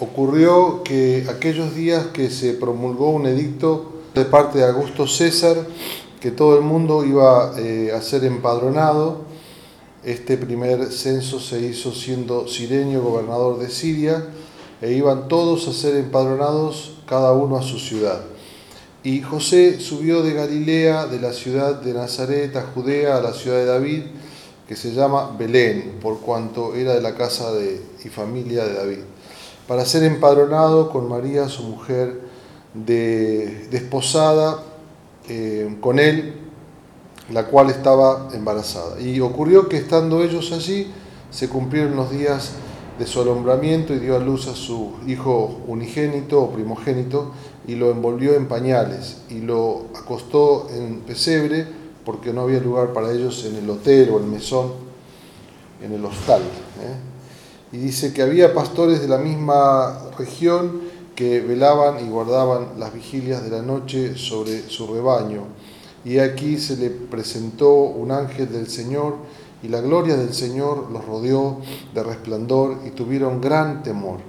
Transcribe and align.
ocurrió 0.00 0.82
que 0.82 1.26
aquellos 1.28 1.74
días 1.74 2.06
que 2.06 2.30
se 2.30 2.54
promulgó 2.54 3.10
un 3.10 3.26
edicto 3.26 3.92
de 4.14 4.24
parte 4.24 4.58
de 4.58 4.64
Augusto 4.64 5.06
César, 5.06 5.56
que 6.20 6.30
todo 6.30 6.56
el 6.56 6.62
mundo 6.62 7.04
iba 7.04 7.52
eh, 7.58 7.92
a 7.94 8.00
ser 8.00 8.24
empadronado, 8.24 9.24
este 10.04 10.36
primer 10.36 10.92
censo 10.92 11.40
se 11.40 11.60
hizo 11.60 11.92
siendo 11.92 12.46
Sirenio 12.46 13.02
gobernador 13.02 13.58
de 13.58 13.68
Siria, 13.68 14.24
e 14.80 14.92
iban 14.92 15.28
todos 15.28 15.68
a 15.68 15.72
ser 15.72 15.96
empadronados, 15.96 16.92
cada 17.06 17.32
uno 17.32 17.56
a 17.56 17.62
su 17.62 17.78
ciudad. 17.78 18.22
Y 19.02 19.22
José 19.22 19.80
subió 19.80 20.22
de 20.22 20.34
Galilea, 20.34 21.06
de 21.06 21.20
la 21.20 21.32
ciudad 21.32 21.80
de 21.80 21.94
Nazaret 21.94 22.54
a 22.56 22.62
Judea, 22.74 23.16
a 23.16 23.20
la 23.20 23.32
ciudad 23.32 23.58
de 23.58 23.66
David, 23.66 24.02
que 24.68 24.74
se 24.74 24.92
llama 24.92 25.34
Belén, 25.38 25.98
por 26.00 26.20
cuanto 26.20 26.74
era 26.74 26.94
de 26.94 27.00
la 27.00 27.14
casa 27.14 27.52
de, 27.52 27.80
y 28.04 28.08
familia 28.08 28.64
de 28.64 28.74
David, 28.74 28.98
para 29.66 29.84
ser 29.84 30.04
empadronado 30.04 30.90
con 30.90 31.08
María, 31.08 31.48
su 31.48 31.62
mujer, 31.64 32.20
de, 32.74 33.68
desposada 33.70 34.62
eh, 35.28 35.76
con 35.80 35.98
él, 35.98 36.34
la 37.30 37.46
cual 37.46 37.70
estaba 37.70 38.28
embarazada. 38.32 39.00
Y 39.00 39.20
ocurrió 39.20 39.68
que 39.68 39.76
estando 39.76 40.22
ellos 40.22 40.52
allí, 40.52 40.92
se 41.30 41.48
cumplieron 41.48 41.96
los 41.96 42.10
días 42.10 42.52
de 42.98 43.06
su 43.06 43.20
alumbramiento 43.20 43.92
y 43.92 43.98
dio 43.98 44.16
a 44.16 44.20
luz 44.20 44.48
a 44.48 44.54
su 44.54 44.92
hijo 45.06 45.60
unigénito 45.66 46.40
o 46.40 46.50
primogénito 46.50 47.32
y 47.66 47.74
lo 47.74 47.90
envolvió 47.90 48.34
en 48.34 48.46
pañales 48.46 49.18
y 49.28 49.40
lo 49.40 49.86
acostó 49.94 50.68
en 50.70 51.00
pesebre 51.00 51.66
porque 52.04 52.32
no 52.32 52.42
había 52.42 52.60
lugar 52.60 52.92
para 52.92 53.12
ellos 53.12 53.44
en 53.44 53.56
el 53.56 53.68
hotel 53.68 54.10
o 54.10 54.18
el 54.18 54.24
mesón, 54.24 54.72
en 55.82 55.92
el 55.92 56.04
hostal. 56.04 56.40
¿eh? 56.40 57.15
Y 57.76 57.78
dice 57.78 58.14
que 58.14 58.22
había 58.22 58.54
pastores 58.54 59.02
de 59.02 59.08
la 59.08 59.18
misma 59.18 60.08
región 60.16 60.80
que 61.14 61.40
velaban 61.40 62.02
y 62.02 62.08
guardaban 62.08 62.68
las 62.78 62.94
vigilias 62.94 63.44
de 63.44 63.50
la 63.50 63.60
noche 63.60 64.16
sobre 64.16 64.66
su 64.70 64.86
rebaño. 64.86 65.42
Y 66.02 66.18
aquí 66.18 66.56
se 66.56 66.78
le 66.78 66.88
presentó 66.88 67.74
un 67.74 68.12
ángel 68.12 68.50
del 68.50 68.68
Señor 68.68 69.16
y 69.62 69.68
la 69.68 69.82
gloria 69.82 70.16
del 70.16 70.32
Señor 70.32 70.90
los 70.90 71.04
rodeó 71.04 71.60
de 71.92 72.02
resplandor 72.02 72.78
y 72.86 72.92
tuvieron 72.92 73.42
gran 73.42 73.82
temor. 73.82 74.20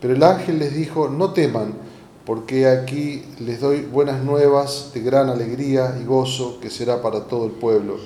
Pero 0.00 0.14
el 0.14 0.22
ángel 0.24 0.58
les 0.58 0.74
dijo, 0.74 1.08
no 1.08 1.32
teman, 1.32 1.74
porque 2.26 2.66
aquí 2.66 3.22
les 3.38 3.60
doy 3.60 3.82
buenas 3.82 4.24
nuevas 4.24 4.90
de 4.92 5.02
gran 5.02 5.28
alegría 5.28 5.98
y 6.02 6.04
gozo 6.04 6.58
que 6.58 6.68
será 6.68 7.00
para 7.00 7.28
todo 7.28 7.46
el 7.46 7.52
pueblo, 7.52 7.98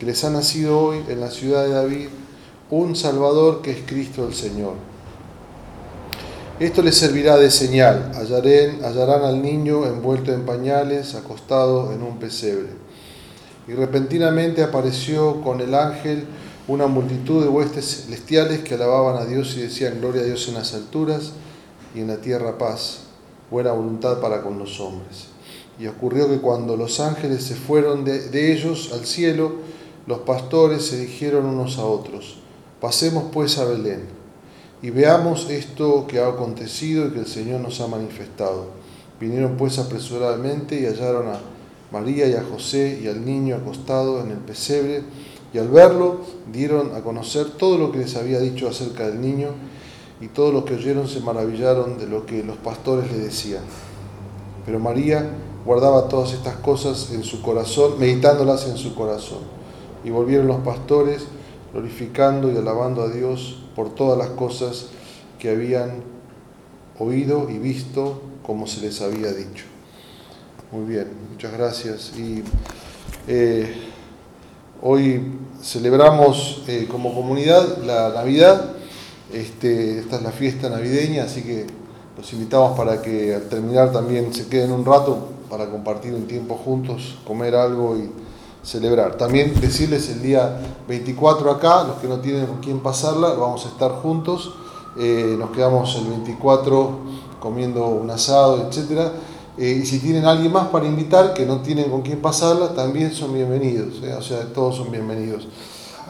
que 0.00 0.06
les 0.06 0.24
ha 0.24 0.30
nacido 0.30 0.80
hoy 0.80 1.04
en 1.08 1.20
la 1.20 1.30
ciudad 1.30 1.62
de 1.62 1.70
David 1.70 2.08
un 2.70 2.96
Salvador 2.96 3.62
que 3.62 3.72
es 3.72 3.78
Cristo 3.86 4.26
el 4.26 4.34
Señor. 4.34 4.74
Esto 6.58 6.82
les 6.82 6.96
servirá 6.96 7.36
de 7.36 7.50
señal, 7.50 8.12
hallarán 8.14 9.22
al 9.22 9.42
niño 9.42 9.84
envuelto 9.84 10.32
en 10.32 10.46
pañales, 10.46 11.14
acostado 11.14 11.92
en 11.92 12.02
un 12.02 12.18
pesebre. 12.18 12.70
Y 13.68 13.72
repentinamente 13.72 14.62
apareció 14.62 15.42
con 15.42 15.60
el 15.60 15.74
ángel 15.74 16.24
una 16.66 16.86
multitud 16.86 17.42
de 17.42 17.48
huestes 17.48 18.04
celestiales 18.04 18.60
que 18.60 18.74
alababan 18.74 19.16
a 19.16 19.26
Dios 19.26 19.54
y 19.56 19.60
decían, 19.60 20.00
gloria 20.00 20.22
a 20.22 20.24
Dios 20.24 20.48
en 20.48 20.54
las 20.54 20.72
alturas 20.74 21.32
y 21.94 22.00
en 22.00 22.08
la 22.08 22.16
tierra 22.16 22.58
paz 22.58 23.00
buena 23.50 23.72
voluntad 23.72 24.20
para 24.20 24.42
con 24.42 24.58
los 24.58 24.80
hombres. 24.80 25.26
Y 25.78 25.86
ocurrió 25.86 26.28
que 26.28 26.38
cuando 26.38 26.76
los 26.76 27.00
ángeles 27.00 27.44
se 27.44 27.54
fueron 27.54 28.04
de, 28.04 28.52
ellos 28.52 28.90
al 28.92 29.04
cielo, 29.04 29.56
los 30.06 30.20
pastores 30.20 30.86
se 30.86 30.98
dijeron 30.98 31.46
unos 31.46 31.78
a 31.78 31.84
otros, 31.84 32.38
pasemos 32.86 33.24
pues 33.32 33.58
a 33.58 33.64
Belén 33.64 34.02
y 34.80 34.90
veamos 34.90 35.50
esto 35.50 36.06
que 36.06 36.20
ha 36.20 36.28
acontecido 36.28 37.08
y 37.08 37.10
que 37.10 37.18
el 37.18 37.26
Señor 37.26 37.60
nos 37.60 37.80
ha 37.80 37.88
manifestado. 37.88 38.66
Vinieron 39.18 39.56
pues 39.56 39.80
apresuradamente 39.80 40.80
y 40.80 40.86
hallaron 40.86 41.26
a 41.26 41.40
María 41.90 42.28
y 42.28 42.34
a 42.34 42.44
José 42.44 43.00
y 43.02 43.08
al 43.08 43.26
niño 43.26 43.56
acostado 43.56 44.20
en 44.20 44.30
el 44.30 44.36
pesebre, 44.36 45.02
y 45.52 45.58
al 45.58 45.66
verlo 45.66 46.20
dieron 46.52 46.94
a 46.94 47.00
conocer 47.00 47.50
todo 47.58 47.76
lo 47.76 47.90
que 47.90 47.98
les 47.98 48.14
había 48.14 48.38
dicho 48.38 48.68
acerca 48.68 49.08
del 49.08 49.20
niño, 49.20 49.48
y 50.20 50.28
todos 50.28 50.54
los 50.54 50.64
que 50.64 50.74
oyeron 50.74 51.08
se 51.08 51.18
maravillaron 51.18 51.98
de 51.98 52.06
lo 52.06 52.24
que 52.24 52.44
los 52.44 52.56
pastores 52.58 53.10
le 53.10 53.18
decían. 53.18 53.64
Pero 54.64 54.78
María 54.78 55.28
guardaba 55.64 56.06
todas 56.06 56.34
estas 56.34 56.54
cosas 56.58 57.10
en 57.10 57.24
su 57.24 57.42
corazón, 57.42 57.98
meditándolas 57.98 58.68
en 58.68 58.76
su 58.76 58.94
corazón. 58.94 59.40
Y 60.04 60.10
volvieron 60.10 60.46
los 60.46 60.58
pastores 60.58 61.26
glorificando 61.72 62.50
y 62.50 62.56
alabando 62.56 63.02
a 63.02 63.08
Dios 63.08 63.58
por 63.74 63.94
todas 63.94 64.18
las 64.18 64.28
cosas 64.30 64.88
que 65.38 65.50
habían 65.50 66.02
oído 66.98 67.48
y 67.50 67.58
visto 67.58 68.22
como 68.42 68.66
se 68.66 68.80
les 68.80 69.00
había 69.02 69.32
dicho. 69.32 69.64
Muy 70.72 70.84
bien, 70.84 71.08
muchas 71.32 71.52
gracias. 71.52 72.12
Y 72.16 72.42
eh, 73.28 73.74
hoy 74.82 75.22
celebramos 75.62 76.64
eh, 76.68 76.86
como 76.90 77.14
comunidad 77.14 77.78
la 77.84 78.10
Navidad 78.10 78.76
este, 79.32 79.98
esta 79.98 80.16
es 80.16 80.22
la 80.22 80.30
fiesta 80.30 80.70
navideña, 80.70 81.24
así 81.24 81.42
que 81.42 81.66
los 82.16 82.32
invitamos 82.32 82.76
para 82.76 83.02
que 83.02 83.34
al 83.34 83.48
terminar 83.48 83.92
también 83.92 84.32
se 84.32 84.46
queden 84.46 84.70
un 84.70 84.84
rato 84.84 85.28
para 85.50 85.68
compartir 85.68 86.14
un 86.14 86.26
tiempo 86.26 86.54
juntos, 86.54 87.18
comer 87.26 87.54
algo 87.56 87.96
y 87.96 88.10
celebrar. 88.66 89.14
También 89.16 89.58
decirles 89.60 90.10
el 90.10 90.22
día 90.22 90.58
24 90.88 91.50
acá, 91.52 91.84
los 91.84 91.96
que 91.96 92.08
no 92.08 92.18
tienen 92.18 92.46
con 92.46 92.58
quién 92.58 92.80
pasarla, 92.80 93.28
vamos 93.28 93.64
a 93.64 93.68
estar 93.68 93.92
juntos. 93.92 94.54
Eh, 94.98 95.36
nos 95.38 95.50
quedamos 95.50 95.94
el 95.96 96.08
24 96.08 96.98
comiendo 97.38 97.86
un 97.86 98.10
asado, 98.10 98.68
etc. 98.68 99.12
Eh, 99.56 99.80
y 99.82 99.86
si 99.86 100.00
tienen 100.00 100.24
alguien 100.24 100.52
más 100.52 100.66
para 100.68 100.84
invitar 100.84 101.32
que 101.32 101.46
no 101.46 101.60
tienen 101.60 101.90
con 101.90 102.02
quién 102.02 102.20
pasarla, 102.20 102.74
también 102.74 103.12
son 103.12 103.32
bienvenidos. 103.32 104.02
Eh, 104.02 104.12
o 104.12 104.22
sea, 104.22 104.42
todos 104.52 104.76
son 104.76 104.90
bienvenidos. 104.90 105.46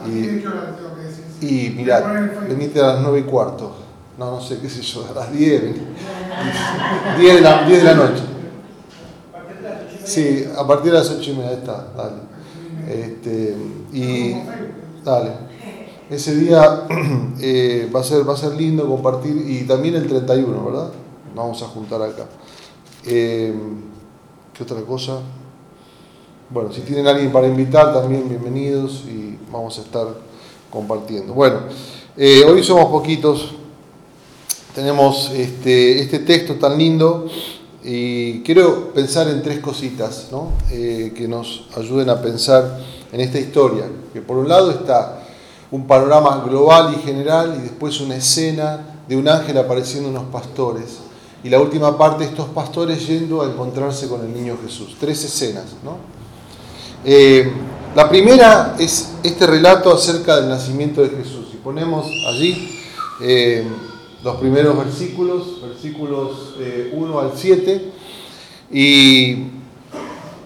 Y, 0.07 1.45
y 1.45 1.69
mirad, 1.75 2.03
venite 2.47 2.79
a 2.79 2.87
las 2.87 3.01
9 3.01 3.19
y 3.19 3.23
cuarto. 3.23 3.75
No, 4.17 4.31
no 4.31 4.41
sé 4.41 4.57
qué 4.59 4.67
sé 4.67 4.81
yo, 4.81 5.05
a 5.11 5.19
las 5.19 5.31
10. 5.31 5.61
10 7.19 7.35
de 7.35 7.41
la, 7.41 7.67
10 7.67 7.83
de 7.83 7.85
la 7.85 7.93
noche. 7.93 8.23
Sí, 10.03 10.47
a 10.57 10.65
partir 10.65 10.91
de 10.91 10.97
las 10.97 11.09
8 11.11 11.31
y 11.31 11.35
media 11.35 11.51
está, 11.51 11.87
dale. 11.95 12.36
Este, 12.87 13.55
y 13.93 14.33
dale. 15.03 15.31
Ese 16.09 16.35
día 16.35 16.87
eh, 17.41 17.89
va, 17.93 17.99
a 17.99 18.03
ser, 18.03 18.27
va 18.27 18.33
a 18.33 18.37
ser 18.37 18.53
lindo 18.53 18.87
compartir 18.87 19.35
y 19.47 19.65
también 19.65 19.95
el 19.95 20.07
31, 20.07 20.65
¿verdad? 20.65 20.91
Vamos 21.35 21.61
a 21.61 21.67
juntar 21.67 22.01
acá. 22.01 22.27
Eh, 23.05 23.53
¿Qué 24.53 24.63
otra 24.63 24.81
cosa? 24.81 25.19
Bueno, 26.49 26.71
si 26.71 26.81
tienen 26.81 27.07
alguien 27.07 27.31
para 27.31 27.47
invitar, 27.47 27.93
también 27.93 28.29
bienvenidos 28.29 29.03
y 29.05 29.37
vamos 29.51 29.77
a 29.79 29.81
estar 29.81 30.07
compartiendo. 30.69 31.33
Bueno, 31.33 31.59
eh, 32.15 32.43
hoy 32.45 32.63
somos 32.63 32.85
poquitos, 32.85 33.53
tenemos 34.73 35.29
este, 35.31 35.99
este, 35.99 36.19
texto 36.19 36.55
tan 36.55 36.77
lindo 36.77 37.27
y 37.89 38.41
quiero 38.41 38.91
pensar 38.93 39.29
en 39.29 39.41
tres 39.41 39.59
cositas. 39.59 40.27
Eh, 40.69 41.13
que 41.15 41.25
nos 41.25 41.67
ayuden 41.77 42.09
a 42.09 42.21
pensar 42.21 42.79
en 43.13 43.21
esta 43.21 43.39
historia. 43.39 43.85
Que 44.11 44.21
por 44.21 44.35
un 44.37 44.49
lado 44.49 44.71
está 44.71 45.23
un 45.71 45.87
panorama 45.87 46.43
global 46.45 46.93
y 46.97 47.01
general 47.01 47.55
y 47.57 47.61
después 47.61 48.01
una 48.01 48.17
escena 48.17 49.01
de 49.07 49.15
un 49.15 49.29
ángel 49.29 49.57
apareciendo 49.57 50.09
unos 50.09 50.25
pastores. 50.25 50.97
Y 51.45 51.49
la 51.49 51.61
última 51.61 51.97
parte, 51.97 52.25
estos 52.25 52.49
pastores 52.49 53.07
yendo 53.07 53.41
a 53.41 53.45
encontrarse 53.45 54.09
con 54.09 54.19
el 54.19 54.33
niño 54.33 54.57
Jesús. 54.61 54.97
Tres 54.99 55.23
escenas, 55.23 55.67
¿no? 55.85 55.95
Eh, 57.05 57.49
la 57.95 58.09
primera 58.09 58.75
es 58.77 59.13
este 59.23 59.47
relato 59.47 59.93
acerca 59.93 60.35
del 60.35 60.49
nacimiento 60.49 61.03
de 61.03 61.09
Jesús. 61.09 61.47
Y 61.53 61.57
ponemos 61.57 62.05
allí 62.27 62.69
eh, 63.21 63.65
los 64.25 64.35
primeros 64.37 64.77
versículos, 64.77 65.56
versículos 65.77 66.55
1 66.91 67.21
eh, 67.21 67.23
al 67.23 67.37
7. 67.37 67.91
Y, 68.71 69.31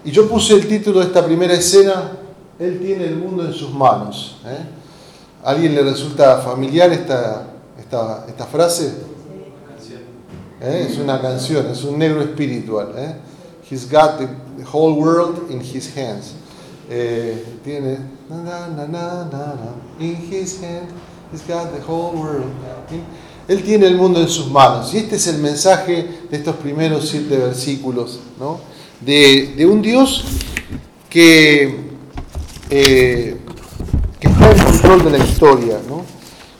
y, 0.04 0.12
yo 0.12 0.28
puse 0.28 0.54
el 0.56 0.68
título 0.68 1.00
de 1.00 1.06
esta 1.06 1.25
primera 1.25 1.54
escena, 1.54 2.12
Él 2.60 2.80
tiene 2.80 3.06
el 3.06 3.16
mundo 3.16 3.45
en 3.45 3.54
sus 3.54 3.72
manos. 3.72 4.38
¿A 5.44 5.50
alguien 5.50 5.74
le 5.74 5.81
resulta 5.83 6.38
familiar 6.39 6.92
esta, 6.92 7.48
esta, 7.80 8.25
esta 8.28 8.45
frase? 8.45 8.94
Es 10.60 10.98
una 11.00 11.19
canción, 11.19 11.66
es 11.68 11.83
un 11.83 11.98
negro 11.98 12.22
espiritual. 12.22 12.94
He's 13.68 13.89
got 13.89 14.19
the 14.19 14.28
whole 14.72 14.94
world 14.94 15.50
in 15.50 15.62
his 15.62 15.95
hands. 15.98 16.36
Eh, 16.89 17.42
tiene 17.63 18.00
in 20.00 20.16
his 20.16 20.62
hand 20.62 20.92
he's 21.31 21.42
got 21.44 21.72
the 21.72 21.80
whole 21.80 22.12
world. 22.13 22.54
Él 23.48 23.64
tiene 23.64 23.88
el 23.88 23.96
mundo 23.96 24.22
en 24.22 24.30
sus 24.30 24.50
manos. 24.50 24.94
Y 24.94 24.98
este 24.98 25.16
es 25.16 25.28
el 25.28 25.40
mensaje 25.40 26.08
de 26.30 26.38
estos 26.38 26.56
primeros 26.58 27.10
siete 27.10 27.38
versículos, 27.38 28.20
¿no? 28.40 28.60
de, 29.02 29.66
un 29.66 29.82
Dios 29.82 30.24
que, 31.10 31.76
eh, 32.70 33.38
que 34.20 34.28
está 34.28 34.52
en 34.52 34.64
control 34.64 35.04
de 35.06 35.18
la 35.18 35.26
historia. 35.26 35.80
¿no? 35.88 36.04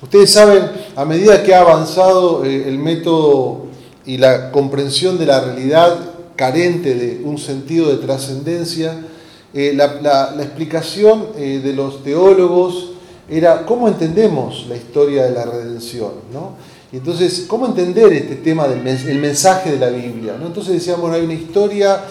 Ustedes 0.02 0.32
saben, 0.32 0.70
a 0.96 1.06
medida 1.06 1.44
que 1.44 1.54
ha 1.54 1.62
avanzado 1.62 2.44
eh, 2.44 2.68
el 2.68 2.78
método 2.78 3.68
y 4.06 4.18
la 4.18 4.52
comprensión 4.52 5.18
de 5.18 5.28
la 5.28 5.42
realidad 5.42 6.12
carente 6.36 6.96
de 6.96 7.22
un 7.24 7.38
sentido 7.38 7.90
de 7.90 7.98
trascendencia, 7.98 9.06
eh, 9.54 9.74
la, 9.76 10.34
explicación 10.40 11.28
de 11.36 11.74
los 11.74 12.04
teólogos 12.04 12.92
era 13.30 13.66
cómo 13.66 13.88
entendemos 13.88 14.66
la 14.68 14.76
historia 14.76 15.24
de 15.24 15.32
la 15.32 15.46
redención. 15.46 16.12
¿no? 16.34 16.54
Y 16.92 16.98
entonces, 16.98 17.46
¿cómo 17.48 17.68
entender 17.68 18.12
este 18.12 18.36
tema 18.36 18.68
del 18.68 18.82
mensaje 19.20 19.72
de 19.72 19.80
la 19.80 19.90
Biblia? 19.90 20.36
¿no? 20.38 20.48
Entonces 20.48 20.74
decíamos, 20.74 21.10
hay 21.12 21.24
una 21.24 21.34
historia 21.34 22.02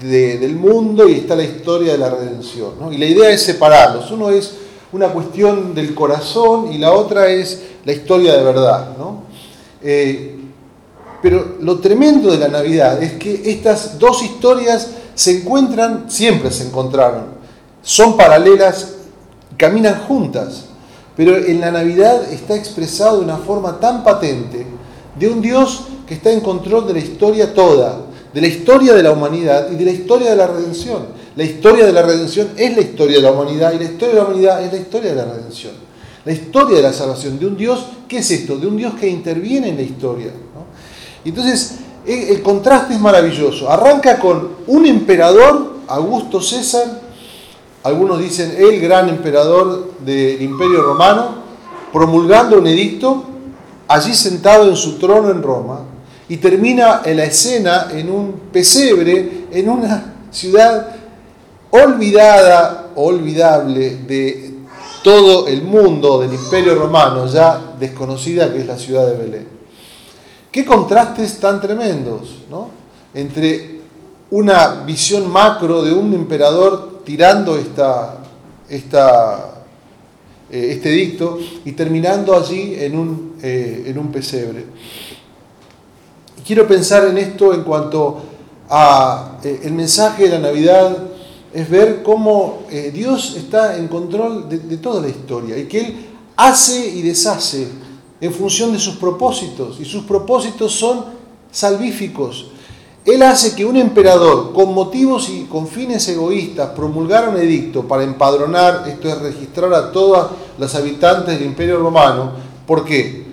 del 0.00 0.56
mundo 0.56 1.08
y 1.08 1.14
está 1.14 1.36
la 1.36 1.44
historia 1.44 1.92
de 1.92 1.98
la 1.98 2.10
redención. 2.10 2.72
¿no? 2.80 2.92
Y 2.92 2.98
la 2.98 3.06
idea 3.06 3.30
es 3.30 3.42
separarlos. 3.42 4.10
Uno 4.10 4.30
es 4.30 4.54
una 4.92 5.08
cuestión 5.08 5.74
del 5.74 5.94
corazón 5.94 6.72
y 6.72 6.78
la 6.78 6.92
otra 6.92 7.28
es 7.28 7.62
la 7.84 7.92
historia 7.92 8.36
de 8.36 8.42
verdad. 8.42 8.96
¿no? 8.98 9.22
Eh, 9.82 10.36
pero 11.22 11.56
lo 11.60 11.78
tremendo 11.78 12.30
de 12.30 12.38
la 12.38 12.48
Navidad 12.48 13.02
es 13.02 13.12
que 13.12 13.50
estas 13.50 13.98
dos 13.98 14.22
historias 14.22 14.90
se 15.14 15.38
encuentran, 15.38 16.10
siempre 16.10 16.50
se 16.50 16.66
encontraron, 16.66 17.26
son 17.82 18.16
paralelas, 18.16 18.94
caminan 19.56 20.02
juntas, 20.06 20.66
pero 21.16 21.36
en 21.36 21.60
la 21.60 21.70
Navidad 21.70 22.32
está 22.32 22.56
expresado 22.56 23.18
de 23.18 23.24
una 23.24 23.36
forma 23.36 23.78
tan 23.78 24.02
patente 24.02 24.66
de 25.18 25.28
un 25.28 25.40
Dios 25.40 25.84
que 26.06 26.14
está 26.14 26.32
en 26.32 26.40
control 26.40 26.86
de 26.86 26.94
la 26.94 26.98
historia 26.98 27.54
toda, 27.54 28.00
de 28.32 28.40
la 28.40 28.46
historia 28.48 28.94
de 28.94 29.02
la 29.02 29.12
humanidad 29.12 29.70
y 29.70 29.76
de 29.76 29.84
la 29.84 29.92
historia 29.92 30.30
de 30.30 30.36
la 30.36 30.46
redención. 30.46 31.06
La 31.36 31.44
historia 31.44 31.86
de 31.86 31.92
la 31.92 32.02
redención 32.02 32.50
es 32.56 32.74
la 32.74 32.82
historia 32.82 33.16
de 33.16 33.22
la 33.22 33.32
humanidad 33.32 33.72
y 33.72 33.78
la 33.78 33.84
historia 33.84 34.14
de 34.14 34.20
la 34.20 34.26
humanidad 34.26 34.64
es 34.64 34.72
la 34.72 34.78
historia 34.78 35.10
de 35.10 35.16
la 35.16 35.24
redención. 35.24 35.72
La 36.24 36.32
historia 36.32 36.76
de 36.76 36.82
la 36.82 36.92
salvación 36.92 37.38
de 37.38 37.46
un 37.46 37.56
Dios, 37.56 37.86
¿qué 38.08 38.18
es 38.18 38.30
esto? 38.30 38.56
De 38.56 38.66
un 38.66 38.76
Dios 38.76 38.94
que 38.94 39.08
interviene 39.08 39.68
en 39.68 39.76
la 39.76 39.82
historia. 39.82 40.32
Entonces, 41.24 41.76
eh, 42.06 42.28
el 42.30 42.42
contraste 42.42 42.94
es 42.94 43.00
maravilloso. 43.00 43.70
Arranca 43.70 44.18
con 44.18 44.50
un 44.66 44.86
emperador, 44.86 45.74
Augusto 45.86 46.40
César, 46.40 47.00
algunos 47.84 48.18
dicen 48.18 48.54
el 48.58 48.80
gran 48.80 49.10
emperador 49.10 49.92
del 50.00 50.40
imperio 50.40 50.82
romano, 50.82 51.44
promulgando 51.92 52.58
un 52.58 52.66
edicto, 52.66 53.24
allí 53.86 54.14
sentado 54.14 54.68
en 54.68 54.74
su 54.74 54.98
trono 54.98 55.30
en 55.30 55.42
Roma, 55.42 55.80
y 56.26 56.38
termina 56.38 57.02
en 57.04 57.18
la 57.18 57.24
escena 57.24 57.88
en 57.92 58.10
un 58.10 58.32
pesebre, 58.50 59.48
en 59.50 59.68
una 59.68 60.14
ciudad 60.30 60.96
olvidada, 61.70 62.88
olvidable 62.96 63.96
de 63.96 64.54
todo 65.02 65.46
el 65.46 65.62
mundo 65.62 66.20
del 66.20 66.32
imperio 66.32 66.74
romano, 66.76 67.26
ya 67.26 67.74
desconocida 67.78 68.50
que 68.50 68.60
es 68.60 68.66
la 68.66 68.78
ciudad 68.78 69.06
de 69.06 69.16
Belén. 69.18 69.48
Qué 70.50 70.64
contrastes 70.64 71.38
tan 71.38 71.60
tremendos, 71.60 72.44
¿no? 72.48 72.70
Entre 73.12 73.80
una 74.30 74.84
visión 74.86 75.30
macro 75.30 75.82
de 75.82 75.92
un 75.92 76.14
emperador 76.14 76.93
tirando 77.04 77.56
esta, 77.56 78.24
eh, 80.50 80.68
este 80.72 80.90
dicto 80.90 81.38
y 81.64 81.72
terminando 81.72 82.36
allí 82.36 82.74
en 82.78 82.98
un, 82.98 83.34
eh, 83.42 83.84
en 83.86 83.98
un 83.98 84.10
pesebre. 84.10 84.64
quiero 86.46 86.66
pensar 86.66 87.06
en 87.06 87.18
esto 87.18 87.54
en 87.54 87.62
cuanto 87.62 88.22
a 88.68 89.38
eh, 89.42 89.60
el 89.64 89.72
mensaje 89.72 90.24
de 90.24 90.30
la 90.30 90.38
Navidad 90.38 90.96
es 91.52 91.70
ver 91.70 92.02
cómo 92.02 92.64
Dios 92.92 93.36
está 93.36 93.76
en 93.78 93.86
control 93.86 94.48
de, 94.48 94.76
toda 94.78 95.00
la 95.00 95.08
historia 95.08 95.56
y 95.56 95.66
que 95.66 95.80
Él 95.80 96.06
hace 96.34 96.84
y 96.84 97.02
deshace 97.02 97.68
en 98.20 98.32
función 98.32 98.72
de 98.72 98.80
sus 98.80 98.96
propósitos 98.96 99.78
y 99.78 99.84
sus 99.84 100.02
propósitos 100.02 100.72
son 100.72 101.04
salvíficos. 101.52 102.50
Él 103.04 103.22
hace 103.22 103.54
que 103.54 103.64
un 103.64 103.76
emperador 103.76 104.52
con 104.52 104.72
motivos 104.72 105.28
y 105.28 105.44
con 105.44 105.68
fines 105.68 106.08
egoístas 106.08 106.70
promulgara 106.70 107.28
un 107.28 107.36
edicto 107.36 107.86
para 107.86 108.02
empadronar, 108.02 108.84
esto 108.88 109.08
es 109.08 109.18
registrar 109.20 109.74
a 109.74 109.92
todas 109.92 110.28
las 110.58 110.74
habitantes 110.74 111.38
del 111.38 111.46
imperio 111.46 111.78
romano. 111.78 112.32
¿Por 112.66 112.84
qué? 112.84 113.24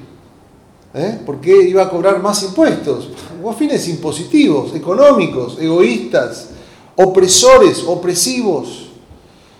¿Eh? 0.93 1.21
Porque 1.25 1.55
iba 1.69 1.83
a 1.83 1.89
cobrar 1.89 2.21
más 2.21 2.43
impuestos, 2.43 3.09
con 3.41 3.55
fines 3.55 3.87
impositivos, 3.87 4.75
económicos, 4.75 5.57
egoístas 5.59 6.49
opresores, 6.95 7.83
opresivos. 7.85 8.87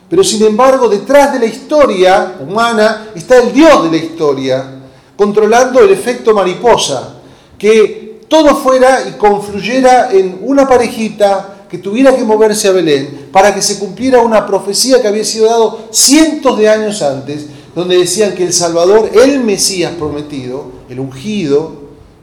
Pero 0.10 0.24
sin 0.24 0.44
embargo, 0.44 0.90
detrás 0.90 1.34
de 1.34 1.40
la 1.40 1.46
historia 1.46 2.36
humana 2.40 3.10
está 3.16 3.38
el 3.42 3.54
Dios 3.54 3.84
de 3.86 3.98
la 3.98 4.04
historia, 4.04 4.82
controlando 5.16 5.80
el 5.80 5.92
efecto 5.92 6.34
mariposa, 6.34 7.16
que 7.58 8.01
todo 8.32 8.56
fuera 8.56 9.10
y 9.10 9.18
confluyera 9.18 10.10
en 10.14 10.40
una 10.42 10.66
parejita 10.66 11.66
que 11.70 11.78
tuviera 11.78 12.16
que 12.16 12.24
moverse 12.24 12.70
a 12.70 12.72
Belén 12.72 13.28
para 13.30 13.54
que 13.54 13.62
se 13.62 13.78
cumpliera 13.78 14.22
una 14.22 14.48
profecía 14.48 15.02
que 15.02 15.10
había 15.10 15.26
sido 15.26 15.48
dado 15.48 15.80
cientos 15.92 16.58
de 16.58 16.70
años 16.70 17.02
antes, 17.02 17.48
donde 17.76 17.98
decían 17.98 18.34
que 18.34 18.46
el 18.46 18.54
Salvador, 18.54 19.10
el 19.14 19.42
Mesías 19.44 19.92
prometido, 20.00 20.72
el 20.88 21.02
ungido, 21.02 21.74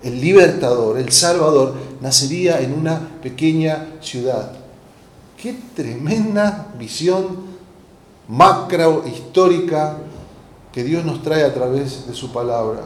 el 0.03 0.19
libertador, 0.19 0.99
el 0.99 1.13
Salvador, 1.13 1.75
nacería 2.01 2.59
en 2.63 2.73
una 2.73 3.21
pequeña 3.23 3.89
ciudad. 4.01 4.53
Qué 5.37 5.55
tremenda 5.77 6.69
visión 6.79 7.27
macro 8.29 9.05
histórica 9.07 9.99
que 10.73 10.85
Dios 10.85 11.05
nos 11.05 11.23
trae 11.23 11.45
a 11.45 11.53
través 11.53 12.07
de 12.07 12.15
su 12.15 12.33
palabra. 12.33 12.81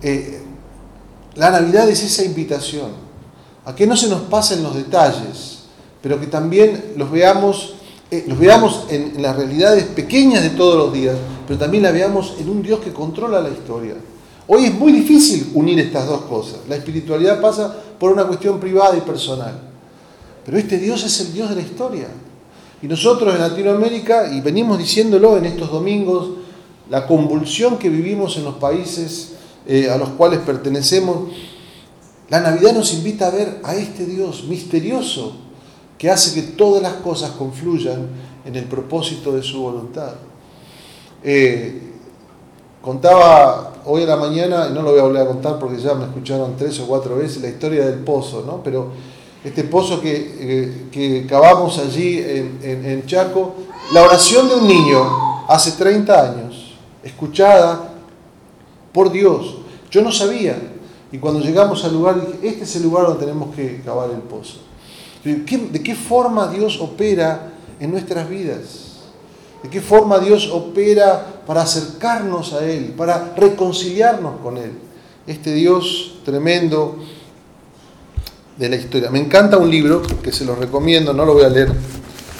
Eh, 0.00 0.46
la 1.36 1.50
Navidad 1.50 1.88
es 1.88 2.02
esa 2.02 2.24
invitación 2.24 2.90
a 3.64 3.74
que 3.74 3.86
no 3.86 3.96
se 3.96 4.08
nos 4.08 4.22
pasen 4.22 4.62
los 4.62 4.74
detalles, 4.74 5.64
pero 6.02 6.18
que 6.20 6.26
también 6.26 6.92
los 6.96 7.10
veamos, 7.10 7.74
eh, 8.10 8.24
los 8.26 8.38
veamos 8.38 8.86
en, 8.88 9.16
en 9.16 9.22
las 9.22 9.36
realidades 9.36 9.84
pequeñas 9.84 10.42
de 10.42 10.50
todos 10.50 10.76
los 10.76 10.92
días, 10.92 11.16
pero 11.46 11.58
también 11.58 11.82
la 11.82 11.92
veamos 11.92 12.34
en 12.38 12.48
un 12.48 12.62
Dios 12.62 12.80
que 12.80 12.92
controla 12.92 13.40
la 13.40 13.50
historia. 13.50 13.94
Hoy 14.48 14.66
es 14.66 14.74
muy 14.74 14.92
difícil 14.92 15.50
unir 15.54 15.78
estas 15.80 16.06
dos 16.06 16.22
cosas. 16.22 16.60
La 16.68 16.76
espiritualidad 16.76 17.40
pasa 17.40 17.76
por 17.98 18.12
una 18.12 18.24
cuestión 18.24 18.60
privada 18.60 18.96
y 18.96 19.00
personal. 19.00 19.60
Pero 20.44 20.58
este 20.58 20.78
Dios 20.78 21.02
es 21.04 21.20
el 21.20 21.32
Dios 21.32 21.48
de 21.48 21.56
la 21.56 21.62
historia. 21.62 22.06
Y 22.80 22.86
nosotros 22.86 23.34
en 23.34 23.40
Latinoamérica, 23.40 24.32
y 24.32 24.40
venimos 24.40 24.78
diciéndolo 24.78 25.36
en 25.36 25.46
estos 25.46 25.72
domingos, 25.72 26.28
la 26.88 27.06
convulsión 27.06 27.78
que 27.78 27.88
vivimos 27.88 28.36
en 28.36 28.44
los 28.44 28.54
países 28.54 29.32
eh, 29.66 29.90
a 29.90 29.96
los 29.96 30.10
cuales 30.10 30.40
pertenecemos, 30.40 31.30
la 32.28 32.40
Navidad 32.40 32.72
nos 32.72 32.92
invita 32.94 33.28
a 33.28 33.30
ver 33.30 33.60
a 33.62 33.74
este 33.74 34.04
Dios 34.04 34.44
misterioso 34.44 35.36
que 35.98 36.10
hace 36.10 36.34
que 36.34 36.48
todas 36.52 36.82
las 36.82 36.94
cosas 36.94 37.30
confluyan 37.32 38.08
en 38.44 38.54
el 38.54 38.64
propósito 38.64 39.32
de 39.32 39.42
su 39.42 39.62
voluntad. 39.62 40.14
Eh, 41.22 41.92
contaba 42.82 43.74
hoy 43.84 44.02
a 44.02 44.06
la 44.06 44.16
mañana, 44.16 44.68
y 44.70 44.74
no 44.74 44.82
lo 44.82 44.90
voy 44.90 45.00
a 45.00 45.04
volver 45.04 45.22
a 45.22 45.26
contar 45.26 45.58
porque 45.58 45.80
ya 45.80 45.94
me 45.94 46.04
escucharon 46.04 46.56
tres 46.56 46.78
o 46.80 46.86
cuatro 46.86 47.16
veces, 47.16 47.42
la 47.42 47.48
historia 47.48 47.86
del 47.86 48.00
pozo, 48.00 48.44
¿no? 48.46 48.62
Pero 48.62 48.92
este 49.44 49.64
pozo 49.64 50.00
que, 50.00 50.36
eh, 50.40 50.86
que 50.90 51.26
cavamos 51.26 51.78
allí 51.78 52.18
en, 52.18 52.58
en, 52.62 53.06
Chaco, 53.06 53.54
la 53.92 54.02
oración 54.02 54.48
de 54.48 54.56
un 54.56 54.66
niño 54.66 55.46
hace 55.48 55.72
30 55.72 56.22
años, 56.22 56.74
escuchada 57.02 57.95
por 58.96 59.12
Dios. 59.12 59.56
Yo 59.90 60.00
no 60.00 60.10
sabía. 60.10 60.56
Y 61.12 61.18
cuando 61.18 61.40
llegamos 61.40 61.84
al 61.84 61.92
lugar, 61.92 62.18
dije, 62.18 62.48
este 62.48 62.64
es 62.64 62.76
el 62.76 62.84
lugar 62.84 63.06
donde 63.06 63.26
tenemos 63.26 63.54
que 63.54 63.82
cavar 63.84 64.08
el 64.10 64.22
pozo. 64.22 64.60
¿De 65.22 65.82
qué 65.82 65.94
forma 65.94 66.48
Dios 66.48 66.80
opera 66.80 67.52
en 67.78 67.90
nuestras 67.90 68.26
vidas? 68.28 69.02
¿De 69.62 69.68
qué 69.68 69.82
forma 69.82 70.18
Dios 70.18 70.48
opera 70.50 71.42
para 71.46 71.62
acercarnos 71.62 72.54
a 72.54 72.64
Él, 72.64 72.94
para 72.96 73.34
reconciliarnos 73.36 74.40
con 74.40 74.56
Él? 74.56 74.72
Este 75.26 75.52
Dios 75.52 76.20
tremendo 76.24 76.96
de 78.56 78.68
la 78.68 78.76
historia. 78.76 79.10
Me 79.10 79.18
encanta 79.18 79.58
un 79.58 79.70
libro 79.70 80.00
que 80.22 80.32
se 80.32 80.46
lo 80.46 80.54
recomiendo, 80.54 81.12
no 81.12 81.26
lo 81.26 81.34
voy 81.34 81.44
a 81.44 81.50
leer 81.50 81.70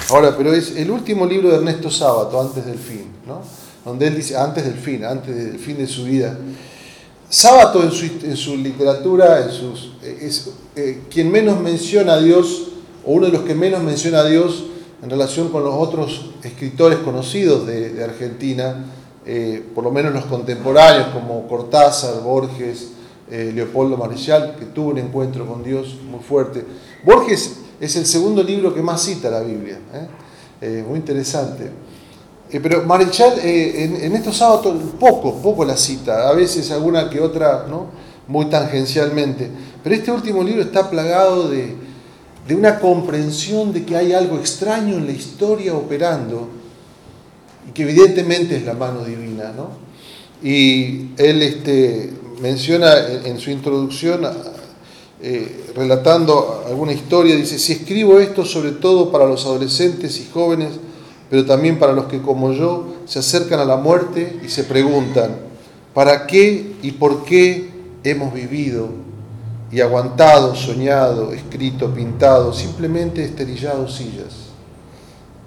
ahora, 0.09 0.35
pero 0.37 0.55
es 0.55 0.75
el 0.77 0.91
último 0.91 1.27
libro 1.27 1.51
de 1.51 1.57
Ernesto 1.57 1.91
Sábato, 1.91 2.41
Antes 2.41 2.65
del 2.65 2.79
Fin, 2.79 3.09
¿no? 3.27 3.66
Donde 3.87 4.09
él 4.09 4.17
dice, 4.17 4.37
antes 4.37 4.65
del 4.65 4.75
fin, 4.75 5.05
antes 5.05 5.35
del 5.35 5.61
fin 5.61 5.79
de 5.79 5.87
su 5.87 6.05
vida. 6.05 6.37
Sábato 7.29 7.83
en 7.83 8.37
su, 8.37 8.57
literatura, 8.57 9.45
en 9.45 9.51
sus, 9.53 9.93
es 10.03 10.51
eh, 10.75 11.05
quien 11.09 11.31
menos 11.31 11.61
menciona 11.61 12.15
a 12.15 12.21
Dios, 12.21 12.73
o 13.05 13.13
uno 13.13 13.27
de 13.27 13.33
los 13.33 13.43
que 13.43 13.55
menos 13.55 13.85
menciona 13.85 14.21
a 14.21 14.25
Dios 14.25 14.65
en 15.03 15.09
relación 15.09 15.51
con 15.51 15.63
los 15.63 15.73
otros 15.73 16.33
escritores 16.43 16.99
conocidos 16.99 17.65
de, 17.65 18.03
Argentina, 18.03 18.87
eh, 19.25 19.65
por 19.73 19.85
lo 19.85 19.93
menos 19.93 20.13
los 20.13 20.25
contemporáneos 20.25 21.09
como 21.09 21.47
Cortázar, 21.47 22.23
Borges, 22.23 22.89
eh, 23.31 23.53
Leopoldo 23.55 23.97
Marechal, 23.97 24.57
que 24.59 24.67
tuvo 24.67 24.91
un 24.91 24.99
encuentro 24.99 25.47
con 25.47 25.63
Dios 25.63 25.97
muy 26.11 26.21
fuerte. 26.21 26.65
Borges 27.05 27.59
es 27.81 27.95
el 27.95 28.07
segundo 28.07 28.43
libro 28.43 28.75
que 28.75 28.83
más 28.83 29.01
cita 29.03 29.31
la 29.31 29.43
Biblia, 29.43 29.79
¿eh? 29.95 30.07
Eh, 30.61 30.85
muy 30.89 30.99
interesante. 30.99 31.71
Eh, 32.51 32.61
pero 32.63 32.85
Marechal, 32.85 33.39
eh, 33.43 33.99
en, 34.03 34.15
estos 34.15 34.37
sábados, 34.37 34.75
poco, 35.01 35.35
poco 35.43 35.65
la 35.65 35.77
cita, 35.77 36.29
a 36.29 36.33
veces 36.33 36.71
alguna 36.71 37.11
que 37.11 37.21
otra, 37.21 37.67
¿no? 37.69 37.87
muy 38.29 38.47
tangencialmente. 38.47 39.51
Pero 39.83 39.95
este 39.95 40.11
último 40.11 40.43
libro 40.43 40.63
está 40.63 40.89
plagado 40.91 41.49
de, 41.49 41.75
de 42.47 42.55
una 42.55 42.79
comprensión 42.79 43.73
de 43.73 43.85
que 43.85 43.97
hay 43.97 44.13
algo 44.13 44.37
extraño 44.37 44.97
en 44.97 45.07
la 45.07 45.13
historia 45.13 45.75
operando 45.75 46.49
y 47.69 47.73
que 47.73 47.83
evidentemente 47.83 48.57
es 48.57 48.65
la 48.65 48.75
mano 48.75 49.05
divina. 49.05 49.53
¿no? 49.57 49.71
Y 50.43 51.11
él 51.17 51.43
este, 51.43 52.13
menciona 52.41 52.95
en, 53.25 53.39
su 53.39 53.51
introducción, 53.51 54.27
eh, 55.23 55.73
relatando 55.75 56.65
alguna 56.67 56.93
historia, 56.93 57.35
dice, 57.35 57.59
si 57.59 57.73
escribo 57.73 58.21
esto 58.21 58.45
sobre 58.45 58.73
todo 58.73 59.11
para 59.11 59.27
los 59.27 59.45
adolescentes 59.45 60.21
y 60.21 60.29
jóvenes, 60.33 60.71
pero 61.29 61.45
también 61.45 61.79
para 61.79 61.93
los 61.93 62.07
que 62.07 62.23
como 62.23 62.53
yo 62.53 62.95
se 63.05 63.19
acercan 63.19 63.61
a 63.61 63.65
la 63.65 63.77
muerte 63.77 64.39
y 64.45 64.49
se 64.49 64.65
preguntan, 64.65 65.37
¿para 65.93 66.27
qué 66.27 66.77
y 66.83 66.93
por 66.93 67.25
qué 67.25 67.71
hemos 68.05 68.33
vivido 68.33 68.89
y 69.73 69.81
aguantado, 69.81 70.55
soñado, 70.55 71.33
escrito, 71.33 71.93
pintado, 71.93 72.53
simplemente 72.53 73.25
esterillado 73.25 73.89
sillas? 73.89 74.47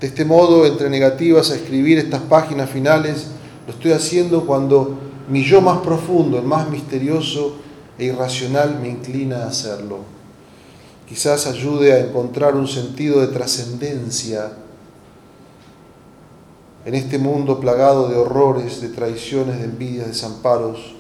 De 0.02 0.08
este 0.08 0.26
modo, 0.26 0.66
entre 0.66 0.90
negativas 0.90 1.52
a 1.52 1.56
escribir 1.56 1.98
estas 1.98 2.22
páginas 2.22 2.70
finales, 2.70 3.28
lo 3.68 3.74
estoy 3.74 3.92
haciendo 3.92 4.46
cuando 4.46 4.98
mi 5.30 5.44
yo 5.44 5.62
más 5.62 5.80
profundo, 5.80 6.38
el 6.40 6.46
más 6.46 6.70
misterioso 6.70 7.58
e 7.98 8.06
irracional, 8.06 8.80
me 8.82 8.90
inclina 8.90 9.44
a 9.44 9.48
hacerlo. 9.48 10.00
Quizás 11.08 11.48
ayude 11.48 11.94
a 11.94 12.00
encontrar 12.00 12.56
un 12.56 12.68
sentido 12.68 13.22
de 13.22 13.28
trascendencia 13.28 14.52
en 16.90 16.96
este 16.96 17.20
mundo 17.20 17.60
plagado 17.60 18.10
de 18.10 18.16
horrores, 18.16 18.82
de 18.82 18.90
traiciones, 18.90 19.60
de 19.60 19.66
envidias, 19.66 20.08
desamparos, 20.08 20.96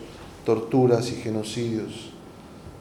torturas 0.45 1.09
y 1.09 1.15
genocidios, 1.15 2.11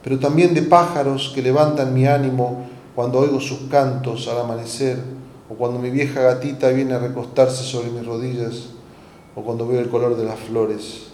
pero 0.03 0.19
también 0.19 0.53
de 0.53 0.61
pájaros 0.61 1.31
que 1.33 1.41
levantan 1.41 1.91
mi 1.91 2.05
ánimo 2.05 2.67
cuando 2.93 3.17
oigo 3.17 3.39
sus 3.39 3.61
cantos 3.61 4.27
al 4.27 4.41
amanecer, 4.41 4.99
o 5.49 5.55
cuando 5.55 5.79
mi 5.79 5.89
vieja 5.89 6.21
gatita 6.21 6.69
viene 6.69 6.93
a 6.93 6.99
recostarse 6.99 7.63
sobre 7.63 7.89
mis 7.89 8.05
rodillas, 8.05 8.65
o 9.35 9.41
cuando 9.41 9.67
veo 9.67 9.79
el 9.79 9.89
color 9.89 10.15
de 10.15 10.25
las 10.25 10.37
flores. 10.41 11.07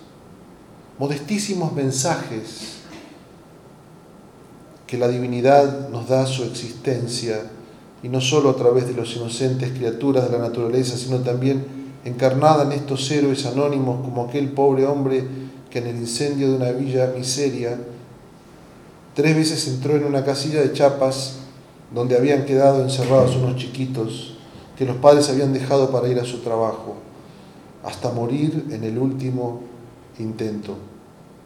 Modestísimos 1.00 1.72
mensajes 1.72 2.80
que 4.86 4.98
la 4.98 5.08
divinidad 5.08 5.88
nos 5.88 6.10
da 6.10 6.26
su 6.26 6.44
existencia 6.44 7.52
y 8.04 8.10
no 8.10 8.20
solo 8.20 8.50
a 8.50 8.56
través 8.58 8.86
de 8.86 8.96
los 8.96 9.16
inocentes 9.16 9.72
criaturas 9.72 10.30
de 10.30 10.38
la 10.38 10.44
naturaleza, 10.44 10.98
sino 10.98 11.20
también 11.20 11.85
encarnada 12.06 12.64
en 12.64 12.72
estos 12.72 13.12
héroes 13.12 13.46
anónimos 13.46 14.02
como 14.02 14.24
aquel 14.26 14.52
pobre 14.52 14.86
hombre 14.86 15.28
que 15.70 15.80
en 15.80 15.88
el 15.88 15.98
incendio 15.98 16.50
de 16.50 16.56
una 16.56 16.72
villa 16.72 17.12
miseria 17.16 17.78
tres 19.14 19.36
veces 19.36 19.68
entró 19.68 19.96
en 19.96 20.06
una 20.06 20.24
casilla 20.24 20.62
de 20.62 20.72
chapas 20.72 21.40
donde 21.94 22.16
habían 22.16 22.46
quedado 22.46 22.84
encerrados 22.84 23.36
unos 23.36 23.58
chiquitos 23.58 24.36
que 24.78 24.86
los 24.86 24.98
padres 24.98 25.30
habían 25.30 25.54
dejado 25.54 25.90
para 25.90 26.08
ir 26.08 26.20
a 26.20 26.26
su 26.26 26.40
trabajo, 26.40 26.96
hasta 27.84 28.12
morir 28.12 28.66
en 28.72 28.84
el 28.84 28.98
último 28.98 29.62
intento, 30.20 30.76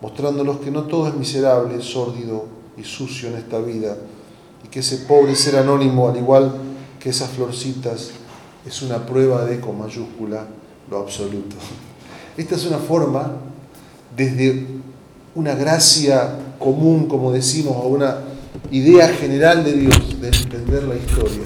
mostrándolos 0.02 0.58
que 0.60 0.72
no 0.72 0.84
todo 0.84 1.08
es 1.08 1.14
miserable, 1.14 1.82
sórdido 1.82 2.46
y 2.78 2.84
sucio 2.84 3.30
en 3.30 3.36
esta 3.36 3.60
vida, 3.60 3.98
y 4.66 4.68
que 4.70 4.80
ese 4.80 4.98
pobre 5.00 5.36
ser 5.36 5.58
anónimo, 5.58 6.10
al 6.10 6.18
igual 6.18 6.54
que 7.00 7.10
esas 7.10 7.30
florcitas, 7.30 8.12
es 8.66 8.82
una 8.82 9.06
prueba 9.06 9.46
de 9.46 9.60
con 9.60 9.78
mayúscula 9.78 10.46
lo 10.90 11.00
absoluto. 11.00 11.56
Esta 12.38 12.56
es 12.56 12.66
una 12.66 12.78
forma, 12.78 13.34
desde 14.16 14.66
una 15.36 15.56
gracia 15.56 16.38
común, 16.58 17.08
como 17.08 17.32
decimos, 17.32 17.76
o 17.78 17.88
una 17.88 18.18
idea 18.72 19.08
general 19.10 19.64
de 19.64 19.74
Dios, 19.74 20.20
de 20.20 20.28
entender 20.28 20.84
la 20.84 20.96
historia. 20.96 21.44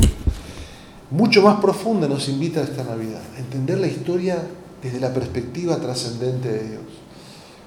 Mucho 1.12 1.42
más 1.42 1.60
profunda 1.60 2.08
nos 2.08 2.28
invita 2.30 2.62
esta 2.62 2.84
Navidad, 2.84 3.22
a 3.36 3.40
entender 3.40 3.80
la 3.80 3.88
historia 3.88 4.38
desde 4.82 5.00
la 5.00 5.14
perspectiva 5.14 5.78
trascendente 5.78 6.50
de 6.50 6.70
Dios. 6.70 6.82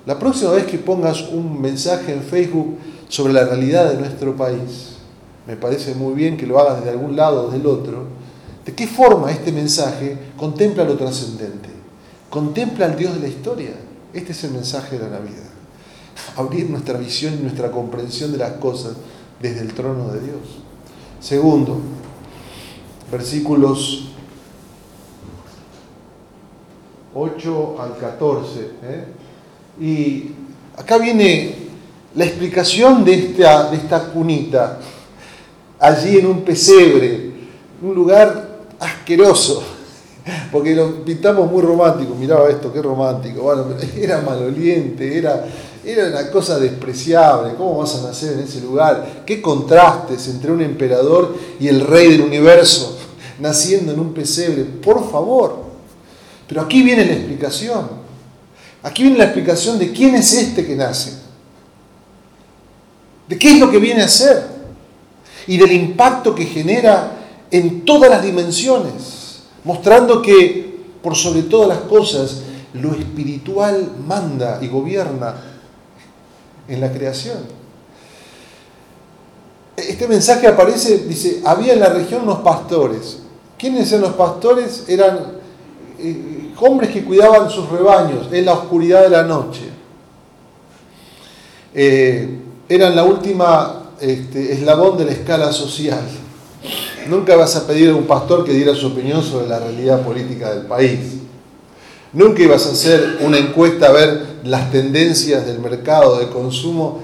La 0.05 0.19
próxima 0.19 0.53
vez 0.53 0.67
que 0.67 0.79
pongas 0.79 1.29
un 1.31 1.61
mensaje 1.61 2.13
en 2.13 2.23
Facebook 2.23 2.77
sobre 3.09 3.33
la 3.33 3.45
realidad 3.45 3.91
de 3.91 3.99
nuestro 3.99 4.37
país, 4.37 4.97
me 5.47 5.57
parece 5.57 5.95
muy 5.95 6.15
bien 6.15 6.37
que 6.37 6.47
lo 6.47 6.59
hagas 6.59 6.79
desde 6.79 6.91
algún 6.91 7.17
lado 7.17 7.47
o 7.47 7.51
del 7.51 7.67
otro, 7.67 8.05
¿De 8.67 8.75
qué 8.75 8.89
forma 8.89 9.31
este 9.31 9.53
mensaje 9.53 10.19
contempla 10.37 10.83
lo 10.83 10.97
trascendente? 10.97 11.69
Contempla 12.29 12.87
al 12.87 12.97
Dios 12.97 13.15
de 13.15 13.21
la 13.21 13.29
historia. 13.29 13.71
Este 14.13 14.33
es 14.33 14.43
el 14.43 14.51
mensaje 14.51 14.99
de 14.99 15.05
la 15.05 15.11
Navidad. 15.11 15.49
Abrir 16.37 16.69
nuestra 16.69 16.99
visión 16.99 17.35
y 17.35 17.43
nuestra 17.43 17.71
comprensión 17.71 18.33
de 18.33 18.39
las 18.39 18.55
cosas 18.55 18.97
desde 19.41 19.61
el 19.61 19.73
trono 19.73 20.09
de 20.09 20.21
Dios. 20.21 20.41
Segundo, 21.21 21.81
versículos 23.13 24.09
8 27.15 27.77
al 27.81 27.97
14. 27.99 28.61
¿eh? 28.83 29.05
Y 29.81 30.33
acá 30.77 30.99
viene 30.99 31.55
la 32.17 32.25
explicación 32.25 33.05
de 33.05 33.15
esta, 33.15 33.71
de 33.71 33.77
esta 33.77 34.11
cunita, 34.11 34.81
allí 35.79 36.19
en 36.19 36.27
un 36.27 36.43
pesebre, 36.43 37.31
un 37.81 37.95
lugar 37.95 38.46
asqueroso, 38.79 39.63
porque 40.51 40.75
lo 40.75 41.05
pintamos 41.05 41.51
muy 41.51 41.63
romántico, 41.63 42.15
miraba 42.15 42.49
esto, 42.51 42.73
qué 42.73 42.83
romántico, 42.83 43.43
bueno, 43.43 43.67
era 43.97 44.21
maloliente, 44.21 45.17
era, 45.17 45.47
era 45.85 46.09
una 46.09 46.31
cosa 46.31 46.59
despreciable, 46.59 47.55
¿cómo 47.55 47.79
vas 47.79 47.95
a 47.97 48.03
nacer 48.03 48.33
en 48.35 48.41
ese 48.41 48.61
lugar? 48.61 49.23
¿Qué 49.25 49.41
contrastes 49.41 50.29
entre 50.29 50.51
un 50.51 50.63
emperador 50.63 51.37
y 51.61 51.69
el 51.69 51.81
rey 51.81 52.11
del 52.11 52.23
universo 52.23 52.99
naciendo 53.39 53.93
en 53.93 54.01
un 54.01 54.13
pesebre? 54.13 54.65
Por 54.65 55.11
favor. 55.11 55.67
Pero 56.49 56.61
aquí 56.61 56.83
viene 56.83 57.05
la 57.05 57.13
explicación. 57.13 57.89
Aquí 58.83 59.03
viene 59.03 59.19
la 59.19 59.25
explicación 59.25 59.79
de 59.79 59.91
quién 59.93 60.15
es 60.15 60.33
este 60.33 60.65
que 60.65 60.77
nace. 60.77 61.13
De 63.29 63.37
qué 63.39 63.51
es 63.51 63.59
lo 63.59 63.71
que 63.71 63.79
viene 63.79 64.03
a 64.03 64.09
ser. 64.09 64.45
Y 65.49 65.59
del 65.59 65.73
impacto 65.73 66.35
que 66.35 66.45
genera 66.45 67.16
en 67.51 67.85
todas 67.85 68.11
las 68.11 68.23
dimensiones, 68.23 69.43
mostrando 69.65 70.23
que 70.23 70.85
por 71.03 71.15
sobre 71.15 71.43
todas 71.43 71.69
las 71.69 71.79
cosas 71.81 72.43
lo 72.73 72.93
espiritual 72.93 73.93
manda 74.07 74.59
y 74.61 74.69
gobierna 74.69 75.35
en 76.69 76.81
la 76.81 76.93
creación. 76.93 77.39
Este 79.77 80.09
mensaje 80.09 80.47
aparece, 80.47 80.99
dice, 81.07 81.43
había 81.45 81.75
en 81.75 81.81
la 81.81 81.91
región 81.91 82.23
unos 82.23 82.39
pastores. 82.41 83.19
¿Quiénes 83.59 83.91
eran 83.93 84.03
los 84.03 84.15
pastores? 84.15 84.85
Eran 84.89 85.19
eh, 85.99 86.53
hombres 86.59 86.91
que 86.91 87.05
cuidaban 87.05 87.51
sus 87.51 87.69
rebaños 87.69 88.33
en 88.33 88.45
la 88.45 88.55
oscuridad 88.55 89.03
de 89.03 89.11
la 89.11 89.23
noche. 89.23 89.63
Eh, 91.75 92.39
eran 92.69 92.97
la 92.97 93.05
última 93.05 93.93
este, 94.01 94.53
eslabón 94.53 94.97
de 94.99 95.05
la 95.05 95.13
escala 95.13 95.53
social. 95.53 96.03
Nunca 97.09 97.37
vas 97.37 97.55
a 97.57 97.67
pedir 97.67 97.91
a 97.91 97.95
un 97.95 98.05
pastor 98.05 98.45
que 98.45 98.53
diera 98.53 98.75
su 98.75 98.89
opinión 98.89 99.23
sobre 99.23 99.47
la 99.47 99.59
realidad 99.59 100.03
política 100.03 100.51
del 100.53 100.67
país. 100.67 100.99
Nunca 102.13 102.43
ibas 102.43 102.67
a 102.67 102.73
hacer 102.73 103.19
una 103.21 103.39
encuesta 103.39 103.87
a 103.87 103.93
ver 103.93 104.27
las 104.45 104.71
tendencias 104.71 105.47
del 105.47 105.59
mercado 105.59 106.19
de 106.19 106.29
consumo 106.29 107.01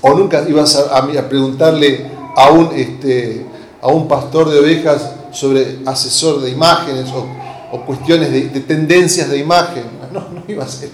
o 0.00 0.14
nunca 0.14 0.44
ibas 0.48 0.76
a, 0.76 1.28
preguntarle 1.28 2.10
a 2.36 2.50
un, 2.50 2.70
este, 2.74 3.46
a 3.80 3.88
un 3.88 4.06
pastor 4.08 4.50
de 4.50 4.58
ovejas 4.58 5.10
sobre 5.32 5.78
asesor 5.86 6.40
de 6.42 6.50
imágenes 6.50 7.08
o, 7.10 7.80
cuestiones 7.86 8.30
de, 8.30 8.60
tendencias 8.60 9.30
de 9.30 9.38
imagen. 9.38 9.84
No, 10.12 10.20
no 10.28 10.42
iba 10.46 10.62
a 10.62 10.68
ser. 10.68 10.90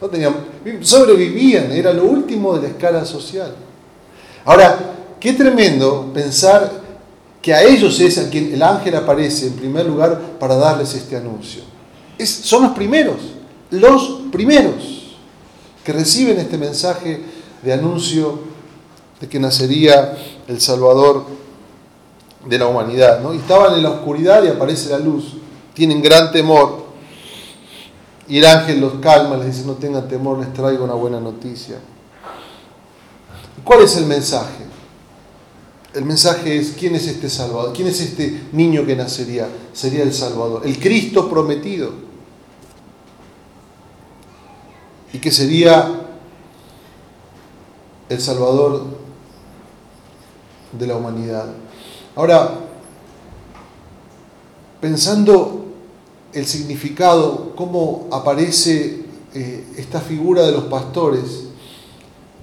No 0.00 0.08
tenían, 0.08 0.34
sobrevivían, 0.80 1.70
era 1.70 1.92
lo 1.92 2.02
último 2.02 2.56
de 2.56 2.62
la 2.62 2.68
escala 2.70 3.04
social. 3.04 3.54
Ahora, 4.44 4.76
qué 5.20 5.34
tremendo 5.34 6.10
pensar 6.12 6.85
que 7.46 7.54
a 7.54 7.62
ellos 7.62 8.00
es 8.00 8.18
a 8.18 8.28
quien 8.28 8.52
el 8.52 8.60
ángel 8.60 8.96
aparece 8.96 9.46
en 9.46 9.52
primer 9.52 9.86
lugar 9.86 10.20
para 10.40 10.56
darles 10.56 10.92
este 10.94 11.14
anuncio. 11.16 11.62
son 12.18 12.64
los 12.64 12.72
primeros, 12.72 13.18
los 13.70 14.22
primeros 14.32 15.14
que 15.84 15.92
reciben 15.92 16.40
este 16.40 16.58
mensaje 16.58 17.20
de 17.62 17.72
anuncio 17.72 18.40
de 19.20 19.28
que 19.28 19.38
nacería 19.38 20.18
el 20.48 20.60
Salvador 20.60 21.24
de 22.44 22.58
la 22.58 22.66
humanidad. 22.66 23.20
¿no? 23.20 23.32
Estaban 23.32 23.74
en 23.74 23.84
la 23.84 23.90
oscuridad 23.90 24.42
y 24.42 24.48
aparece 24.48 24.90
la 24.90 24.98
luz. 24.98 25.34
Tienen 25.72 26.02
gran 26.02 26.32
temor. 26.32 26.86
Y 28.26 28.38
el 28.38 28.46
ángel 28.46 28.80
los 28.80 28.94
calma, 28.94 29.36
les 29.36 29.54
dice, 29.54 29.64
no 29.68 29.74
tengan 29.74 30.08
temor, 30.08 30.40
les 30.40 30.52
traigo 30.52 30.82
una 30.82 30.94
buena 30.94 31.20
noticia. 31.20 31.76
¿Cuál 33.62 33.82
es 33.82 33.96
el 33.98 34.06
mensaje? 34.06 34.65
El 35.96 36.04
mensaje 36.04 36.58
es, 36.58 36.74
¿quién 36.78 36.94
es 36.94 37.06
este 37.06 37.30
Salvador? 37.30 37.72
¿Quién 37.72 37.88
es 37.88 37.98
este 38.02 38.48
niño 38.52 38.84
que 38.84 38.94
nacería? 38.94 39.48
Sería 39.72 40.02
el 40.02 40.12
Salvador, 40.12 40.60
el 40.66 40.78
Cristo 40.78 41.30
prometido. 41.30 42.04
que 45.18 45.32
sería 45.32 46.06
el 48.10 48.20
Salvador 48.20 48.84
de 50.72 50.86
la 50.86 50.94
humanidad. 50.94 51.46
Ahora, 52.14 52.60
pensando 54.78 55.64
el 56.34 56.46
significado, 56.46 57.54
cómo 57.56 58.08
aparece 58.12 59.06
eh, 59.32 59.66
esta 59.78 60.00
figura 60.00 60.44
de 60.44 60.52
los 60.52 60.64
pastores, 60.64 61.44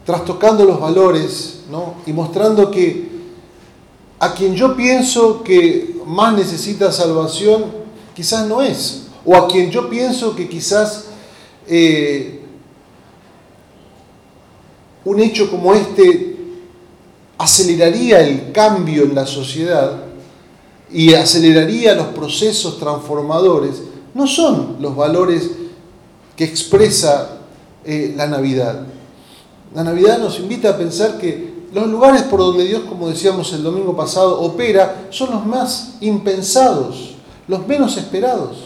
trastocando 0.04 0.66
los 0.66 0.82
valores 0.82 1.62
¿no? 1.70 1.94
y 2.08 2.12
mostrando 2.12 2.72
que 2.72 3.13
a 4.24 4.34
quien 4.34 4.56
yo 4.56 4.74
pienso 4.78 5.44
que 5.44 5.98
más 6.06 6.34
necesita 6.34 6.94
salvación, 6.94 7.66
quizás 8.16 8.48
no 8.48 8.62
es, 8.62 9.08
o 9.26 9.36
a 9.36 9.50
quien 9.50 9.70
yo 9.70 9.90
pienso 9.90 10.34
que 10.34 10.48
quizás 10.48 11.08
eh, 11.68 12.40
un 15.04 15.20
hecho 15.20 15.52
como 15.52 15.74
este 15.74 16.38
aceleraría 17.38 18.22
el 18.22 18.54
cambio 18.54 19.04
en 19.04 19.14
la 19.14 19.26
sociedad 19.26 20.06
y 20.90 21.14
aceleraría 21.16 21.94
los 21.94 22.08
procesos 22.08 22.80
transformadores, 22.80 23.84
no 24.14 24.26
son 24.26 24.78
los 24.80 24.96
valores 24.96 25.52
que 26.38 26.46
expresa 26.46 27.40
eh, 27.84 28.14
la 28.16 28.28
Navidad. 28.28 28.86
La 29.76 29.84
Navidad 29.84 30.18
nos 30.20 30.40
invita 30.40 30.70
a 30.70 30.78
pensar 30.78 31.18
que 31.18 31.53
los 31.74 31.88
lugares 31.88 32.22
por 32.24 32.40
donde 32.40 32.66
Dios, 32.66 32.84
como 32.88 33.10
decíamos 33.10 33.52
el 33.54 33.64
domingo 33.64 33.96
pasado, 33.96 34.42
opera 34.42 35.08
son 35.10 35.32
los 35.32 35.46
más 35.46 35.96
impensados, 36.02 37.16
los 37.48 37.68
menos 37.68 37.98
esperados. 37.98 38.58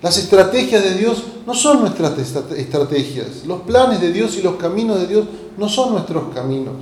Las 0.00 0.16
estrategias 0.16 0.82
de 0.82 0.94
Dios 0.94 1.24
no 1.46 1.52
son 1.52 1.80
nuestras 1.80 2.16
estrategias. 2.56 3.44
Los 3.44 3.60
planes 3.62 4.00
de 4.00 4.12
Dios 4.12 4.36
y 4.36 4.42
los 4.42 4.54
caminos 4.54 5.00
de 5.00 5.06
Dios 5.06 5.26
no 5.58 5.68
son 5.68 5.92
nuestros 5.92 6.32
caminos. 6.32 6.76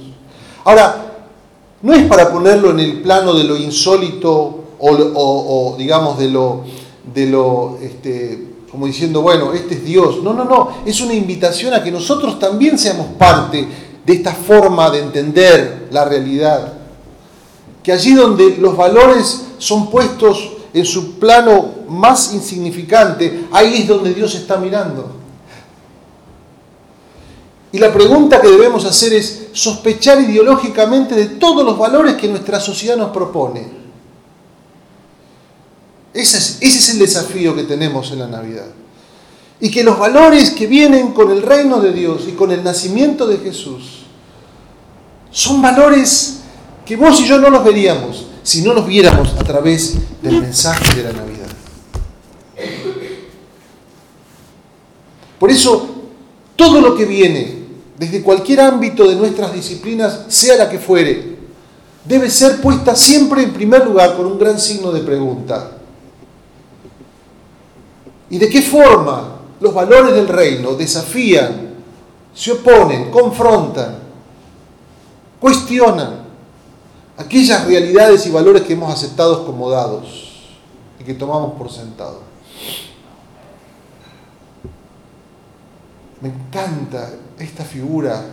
Ahora, 0.65 1.09
no 1.83 1.95
es 1.95 2.07
para 2.07 2.31
ponerlo 2.31 2.71
en 2.71 2.81
el 2.81 3.01
plano 3.01 3.35
de 3.35 3.45
lo 3.45 3.57
insólito 3.57 4.65
o, 4.79 5.75
digamos 5.77 6.19
de 6.19 6.29
lo, 6.29 6.63
de 7.13 7.27
lo 7.27 7.79
este, 7.83 8.49
como 8.71 8.87
diciendo, 8.87 9.23
bueno, 9.23 9.53
este 9.53 9.75
es 9.75 9.85
Dios. 9.85 10.23
No, 10.23 10.33
no, 10.33 10.45
no. 10.45 10.69
Es 10.85 11.01
una 11.01 11.15
invitación 11.15 11.75
a 11.75 11.83
que 11.83 11.91
nosotros 11.91 12.39
también 12.39 12.79
seamos 12.79 13.07
parte 13.19 13.67
de 14.09 14.15
esta 14.15 14.33
forma 14.33 14.89
de 14.89 15.01
entender 15.01 15.89
la 15.91 16.07
realidad. 16.07 16.73
Que 17.83 17.93
allí 17.93 18.15
donde 18.15 18.57
los 18.57 18.75
valores 18.75 19.49
son 19.59 19.91
puestos 19.91 20.53
en 20.73 20.87
su 20.87 21.19
plano 21.19 21.75
más 21.91 22.33
insignificante, 22.33 23.45
ahí 23.53 23.83
es 23.83 23.89
donde 23.89 24.15
Dios 24.15 24.35
está 24.35 24.57
mirando. 24.57 25.11
Y 27.71 27.79
la 27.79 27.93
pregunta 27.93 28.41
que 28.41 28.49
debemos 28.49 28.87
hacer 28.87 29.13
es 29.13 29.49
sospechar 29.53 30.19
ideológicamente 30.23 31.15
de 31.15 31.27
todos 31.27 31.63
los 31.63 31.77
valores 31.77 32.15
que 32.15 32.29
nuestra 32.29 32.61
sociedad 32.61 32.97
nos 32.97 33.11
propone. 33.11 33.69
Ese 36.15 36.39
es, 36.67 36.89
el 36.89 36.99
desafío 36.99 37.55
que 37.55 37.65
tenemos 37.65 38.11
en 38.11 38.21
la 38.21 38.27
Navidad. 38.27 38.69
Y 39.61 39.71
que 39.71 39.85
los 39.85 39.99
valores 39.99 40.53
que 40.53 40.67
vienen 40.67 41.13
con 41.13 41.31
el 41.31 41.43
reino 41.43 41.79
de 41.83 41.93
Dios 41.93 42.23
y 42.27 42.33
con 42.33 42.51
el 42.53 42.65
nacimiento 42.65 43.27
de 43.27 43.37
Jesús 43.37 43.98
son 45.31 45.61
valores 45.63 46.41
que 46.85 46.97
vos 46.97 47.21
y 47.21 47.27
yo 47.27 47.39
no 47.39 47.51
los 47.51 47.65
veríamos 47.65 48.27
si 48.43 48.63
no 48.63 48.73
los 48.73 48.87
viéramos 48.87 49.35
a 49.39 49.45
través 49.45 49.97
del 50.23 50.41
mensaje 50.41 50.95
de 50.95 51.03
la 51.03 51.13
Navidad. 51.13 51.49
Por 55.39 55.51
eso, 55.51 55.89
todo 56.57 56.81
lo 56.81 56.97
que 56.97 57.05
viene 57.05 57.59
desde 57.99 58.23
cualquier 58.23 58.61
ámbito 58.61 59.09
de 59.09 59.17
nuestras 59.17 59.53
disciplinas, 59.53 60.21
sea 60.29 60.57
la 60.57 60.71
que 60.71 60.79
fuere, 60.79 61.37
debe 62.05 62.31
ser 62.31 62.61
puesta 62.61 62.95
siempre 62.95 63.43
en 63.43 63.53
primer 63.53 63.85
lugar 63.85 64.17
con 64.17 64.27
un 64.27 64.39
gran 64.39 64.59
signo 64.59 64.93
de 64.93 65.01
pregunta. 65.01 65.73
¿Y 68.31 68.39
de 68.39 68.49
qué 68.49 68.63
forma 68.63 69.39
los 69.61 69.75
valores 69.75 70.15
del 70.15 70.29
reino 70.29 70.75
desafían, 70.75 71.69
se 72.35 72.53
oponen, 72.53 73.11
confrontan, 73.11 73.98
cuestionan 75.41 76.23
aquellas 77.17 77.67
realidades 77.67 78.27
y 78.27 78.31
valores 78.31 78.63
que 78.63 78.73
hemos 78.73 78.93
aceptado 78.93 79.45
como 79.45 79.71
dados 79.71 80.49
y 81.01 81.05
que 81.05 81.15
tomamos 81.15 81.55
por 81.55 81.71
sentado? 81.71 82.21
Me 86.21 86.29
encanta 86.31 87.11
esta 87.39 87.65
figura, 87.65 88.25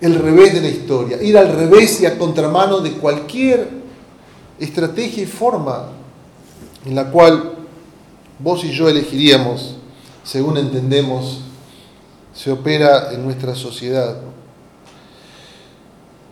el 0.00 0.14
revés 0.14 0.54
de 0.54 0.60
la 0.60 0.68
historia, 0.68 1.20
ir 1.22 1.36
al 1.36 1.52
revés 1.52 2.00
y 2.00 2.06
a 2.06 2.16
contramano 2.16 2.80
de 2.80 2.92
cualquier 2.92 3.68
estrategia 4.58 5.24
y 5.24 5.26
forma 5.26 5.88
en 6.84 6.94
la 6.94 7.10
cual 7.10 7.54
vos 8.38 8.64
y 8.64 8.70
yo 8.70 8.88
elegiríamos, 8.88 9.76
según 10.22 10.56
entendemos, 10.56 11.40
se 12.32 12.52
opera 12.52 13.12
en 13.12 13.24
nuestra 13.24 13.54
sociedad. 13.54 14.16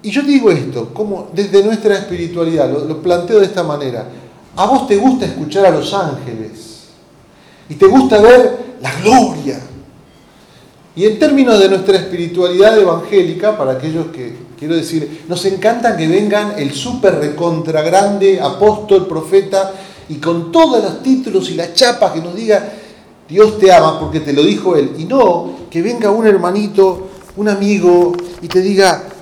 Y 0.04 0.10
yo 0.10 0.20
digo 0.20 0.50
esto, 0.50 0.90
como 0.92 1.30
desde 1.32 1.64
nuestra 1.64 1.96
espiritualidad, 1.96 2.70
lo, 2.70 3.00
planteo 3.00 3.40
de 3.40 3.46
esta 3.46 3.62
manera. 3.62 4.06
A 4.54 4.66
vos 4.66 4.86
te 4.86 4.96
gusta 4.96 5.24
escuchar 5.24 5.64
a 5.64 5.70
los 5.70 5.94
ángeles 5.94 6.88
y 7.70 7.74
te 7.74 7.86
gusta 7.86 8.20
ver 8.20 8.76
la 8.82 8.94
gloria. 9.00 9.58
Y 10.94 11.06
en 11.06 11.18
términos 11.18 11.58
de 11.58 11.70
nuestra 11.70 11.96
espiritualidad 11.96 12.78
evangélica, 12.78 13.56
para 13.56 13.72
aquellos 13.72 14.08
que 14.08 14.36
quiero 14.58 14.76
decir, 14.76 15.24
nos 15.26 15.42
encanta 15.46 15.96
que 15.96 16.06
vengan 16.06 16.52
el 16.58 16.74
súper 16.74 17.14
recontra 17.14 17.80
grande 17.80 18.38
apóstol, 18.42 19.08
profeta, 19.08 19.72
y 20.10 20.16
con 20.16 20.52
todos 20.52 20.84
los 20.84 21.02
títulos 21.02 21.48
y 21.48 21.54
las 21.54 21.72
chapas 21.72 22.12
que 22.12 22.20
nos 22.20 22.36
diga, 22.36 22.72
Dios 23.26 23.58
te 23.58 23.72
ama 23.72 23.98
porque 23.98 24.20
te 24.20 24.34
lo 24.34 24.42
dijo 24.42 24.76
Él. 24.76 24.96
Y 24.98 25.06
no 25.06 25.64
que 25.70 25.80
venga 25.80 26.10
un 26.10 26.26
hermanito, 26.26 27.08
un 27.38 27.48
amigo, 27.48 28.12
y 28.42 28.48
te 28.48 28.60
diga, 28.60 29.13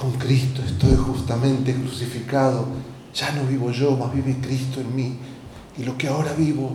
con 0.00 0.12
Cristo 0.12 0.62
estoy 0.66 0.96
justamente 0.96 1.74
crucificado, 1.74 2.64
ya 3.14 3.32
no 3.32 3.44
vivo 3.44 3.70
yo, 3.70 3.96
más 3.98 4.12
vive 4.14 4.38
Cristo 4.40 4.80
en 4.80 4.96
mí. 4.96 5.18
Y 5.76 5.84
lo 5.84 5.98
que 5.98 6.08
ahora 6.08 6.32
vivo, 6.32 6.72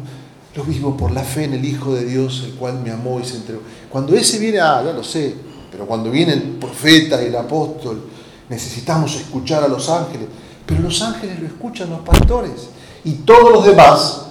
lo 0.56 0.64
vivo 0.64 0.96
por 0.96 1.10
la 1.12 1.24
fe 1.24 1.46
en 1.46 1.56
el 1.56 1.66
Hijo 1.66 1.96
de 1.96 2.06
Dios, 2.06 2.44
el 2.46 2.54
cual 2.54 2.80
me 2.82 2.92
amó 2.92 3.20
y 3.20 3.26
se 3.26 3.38
entregó. 3.38 3.62
Cuando 3.90 4.14
ese 4.14 4.38
viene, 4.38 4.60
ah, 4.60 4.84
ya 4.86 4.94
lo 4.94 5.04
sé, 5.04 5.36
pero 5.72 5.88
cuando 5.88 6.12
viene 6.12 6.34
el 6.34 6.42
profeta 6.42 7.22
y 7.24 7.26
el 7.28 7.36
apóstol, 7.36 8.08
necesitamos 8.48 9.16
escuchar 9.16 9.64
a 9.64 9.68
los 9.68 9.90
ángeles. 9.90 10.28
Pero 10.66 10.82
los 10.82 11.02
ángeles 11.02 11.40
lo 11.40 11.48
escuchan 11.48 11.90
los 11.90 12.02
pastores. 12.02 12.70
Y 13.04 13.14
todos 13.14 13.52
los 13.52 13.66
demás 13.66 14.28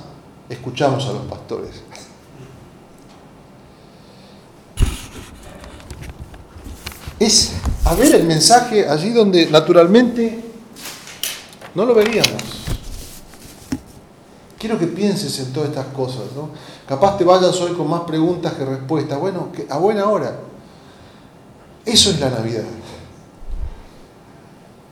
escuchamos 0.48 1.04
a 1.06 1.12
los 1.12 1.22
pastores. 1.22 1.70
Es 7.18 7.54
a 7.84 7.94
ver 7.94 8.14
el 8.14 8.24
mensaje 8.24 8.88
allí 8.88 9.10
donde 9.10 9.46
naturalmente 9.46 10.42
no 11.74 11.84
lo 11.84 11.94
veríamos. 11.94 12.42
Quiero 14.58 14.78
que 14.78 14.86
pienses 14.86 15.38
en 15.40 15.52
todas 15.52 15.68
estas 15.68 15.86
cosas, 15.88 16.22
¿no? 16.34 16.48
Capaz 16.88 17.18
te 17.18 17.24
vayas 17.24 17.60
hoy 17.60 17.72
con 17.72 17.88
más 17.88 18.02
preguntas 18.02 18.54
que 18.54 18.64
respuestas. 18.64 19.18
Bueno, 19.18 19.48
a 19.68 19.76
buena 19.76 20.08
hora. 20.08 20.38
Eso 21.84 22.10
es 22.10 22.20
la 22.20 22.30
Navidad. 22.30 22.64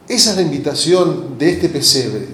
Esa 0.06 0.30
es 0.30 0.36
la 0.36 0.42
invitación 0.42 1.38
de 1.38 1.52
este 1.52 1.70
pesebre. 1.70 2.28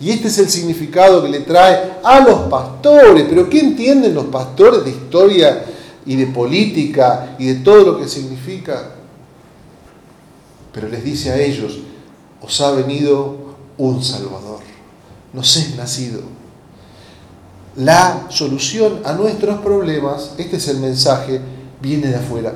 Y 0.00 0.10
este 0.10 0.28
es 0.28 0.38
el 0.38 0.48
significado 0.48 1.22
que 1.22 1.28
le 1.28 1.40
trae 1.40 1.98
a 2.02 2.18
los 2.20 2.40
pastores. 2.50 3.26
Pero 3.28 3.48
¿qué 3.48 3.60
entienden 3.60 4.14
los 4.14 4.24
pastores 4.24 4.82
de 4.84 4.90
historia 4.90 5.64
y 6.04 6.16
de 6.16 6.26
política 6.26 7.36
y 7.38 7.46
de 7.46 7.54
todo 7.56 7.92
lo 7.92 7.98
que 8.00 8.08
significa? 8.08 8.94
Pero 10.72 10.88
les 10.88 11.04
dice 11.04 11.30
a 11.30 11.38
ellos, 11.38 11.78
os 12.40 12.60
ha 12.60 12.70
venido 12.72 13.36
un 13.78 14.02
Salvador. 14.02 14.60
Nos 15.32 15.56
es 15.56 15.76
nacido 15.76 16.40
la 17.76 18.26
solución 18.28 19.00
a 19.04 19.12
nuestros 19.12 19.60
problemas, 19.60 20.32
este 20.38 20.56
es 20.56 20.68
el 20.68 20.78
mensaje, 20.78 21.40
viene 21.80 22.08
de 22.08 22.16
afuera. 22.16 22.52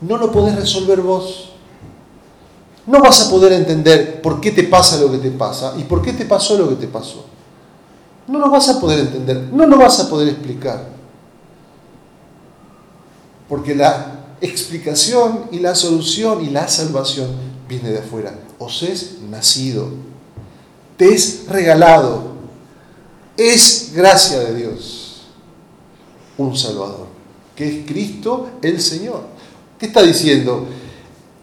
No 0.00 0.16
lo 0.16 0.32
podés 0.32 0.56
resolver 0.56 1.00
vos. 1.00 1.52
No 2.86 3.00
vas 3.00 3.26
a 3.26 3.30
poder 3.30 3.52
entender 3.52 4.20
por 4.20 4.40
qué 4.40 4.50
te 4.50 4.64
pasa 4.64 4.98
lo 5.00 5.12
que 5.12 5.18
te 5.18 5.30
pasa 5.30 5.74
y 5.78 5.84
por 5.84 6.02
qué 6.02 6.12
te 6.12 6.24
pasó 6.24 6.58
lo 6.58 6.68
que 6.68 6.76
te 6.76 6.88
pasó. 6.88 7.26
No 8.26 8.38
lo 8.38 8.50
vas 8.50 8.68
a 8.68 8.80
poder 8.80 9.00
entender, 9.00 9.48
no 9.52 9.66
lo 9.66 9.78
vas 9.78 10.00
a 10.00 10.08
poder 10.08 10.28
explicar. 10.28 10.88
Porque 13.48 13.74
la 13.74 14.09
explicación 14.40 15.46
y 15.50 15.58
la 15.58 15.74
solución 15.74 16.44
y 16.44 16.50
la 16.50 16.68
salvación 16.68 17.28
viene 17.68 17.90
de 17.90 17.98
afuera. 17.98 18.38
Os 18.58 18.82
es 18.82 19.18
nacido, 19.28 19.88
te 20.96 21.14
es 21.14 21.46
regalado, 21.48 22.32
es 23.36 23.92
gracia 23.94 24.40
de 24.40 24.54
Dios 24.54 25.00
un 26.38 26.56
Salvador. 26.56 27.06
que 27.54 27.68
es 27.68 27.86
Cristo 27.86 28.48
el 28.62 28.80
Señor. 28.80 29.22
¿Qué 29.78 29.86
está 29.86 30.02
diciendo? 30.02 30.66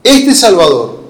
Este 0.04 0.34
Salvador 0.34 1.04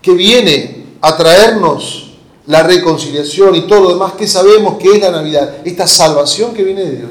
que 0.00 0.12
viene 0.12 0.84
a 1.00 1.16
traernos 1.16 2.12
la 2.46 2.62
reconciliación 2.62 3.54
y 3.56 3.66
todo 3.66 3.80
lo 3.80 3.92
demás 3.94 4.12
que 4.12 4.28
sabemos 4.28 4.78
que 4.78 4.92
es 4.92 5.00
la 5.00 5.10
Navidad, 5.10 5.56
esta 5.64 5.86
salvación 5.86 6.54
que 6.54 6.62
viene 6.62 6.82
de 6.82 6.96
Dios, 6.96 7.10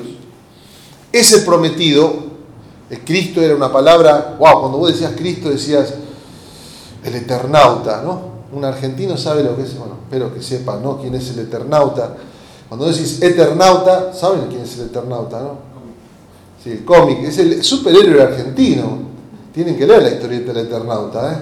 es 1.12 1.32
el 1.34 1.44
prometido. 1.44 2.31
El 2.92 3.00
Cristo 3.06 3.42
era 3.42 3.56
una 3.56 3.72
palabra, 3.72 4.36
wow, 4.38 4.60
cuando 4.60 4.78
vos 4.78 4.92
decías 4.92 5.14
Cristo 5.16 5.50
decías 5.50 5.94
el 7.06 7.16
eternauta, 7.16 8.02
¿no? 8.04 8.32
Un 8.52 8.66
argentino 8.66 9.16
sabe 9.16 9.44
lo 9.44 9.56
que 9.56 9.62
es, 9.64 9.78
bueno, 9.78 10.00
espero 10.04 10.34
que 10.34 10.42
sepan, 10.42 10.84
¿no? 10.84 10.98
Quién 11.00 11.16
es 11.16 11.30
el 11.30 11.40
eternauta. 11.40 12.18
Cuando 12.68 12.88
decís 12.88 13.22
eternauta, 13.22 14.14
¿saben 14.14 14.48
quién 14.50 14.64
es 14.64 14.78
el 14.78 14.88
eternauta, 14.88 15.40
no? 15.40 15.58
Sí, 16.62 16.72
el 16.72 16.84
cómic, 16.84 17.24
es 17.24 17.38
el 17.38 17.64
superhéroe 17.64 18.22
argentino. 18.22 19.00
Tienen 19.54 19.78
que 19.78 19.88
leer 19.88 20.04
la 20.04 20.10
historieta 20.10 20.52
del 20.52 20.68
eternauta, 20.68 21.32
¿eh? 21.32 21.38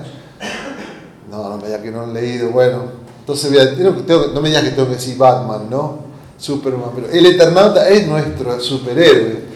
No, 1.32 1.50
no 1.50 1.58
me 1.58 1.66
digas 1.66 1.82
que 1.82 1.90
no 1.90 2.04
han 2.04 2.14
leído, 2.14 2.52
bueno. 2.52 2.84
Entonces 3.22 3.52
no 3.52 4.42
me 4.42 4.50
digas 4.50 4.64
que 4.66 4.70
tengo 4.70 4.88
que 4.88 4.96
decir 4.96 5.18
Batman, 5.18 5.68
¿no? 5.68 5.98
Superman, 6.38 6.92
pero 6.94 7.10
el 7.12 7.26
Eternauta 7.26 7.90
es 7.90 8.08
nuestro 8.08 8.60
superhéroe. 8.60 9.49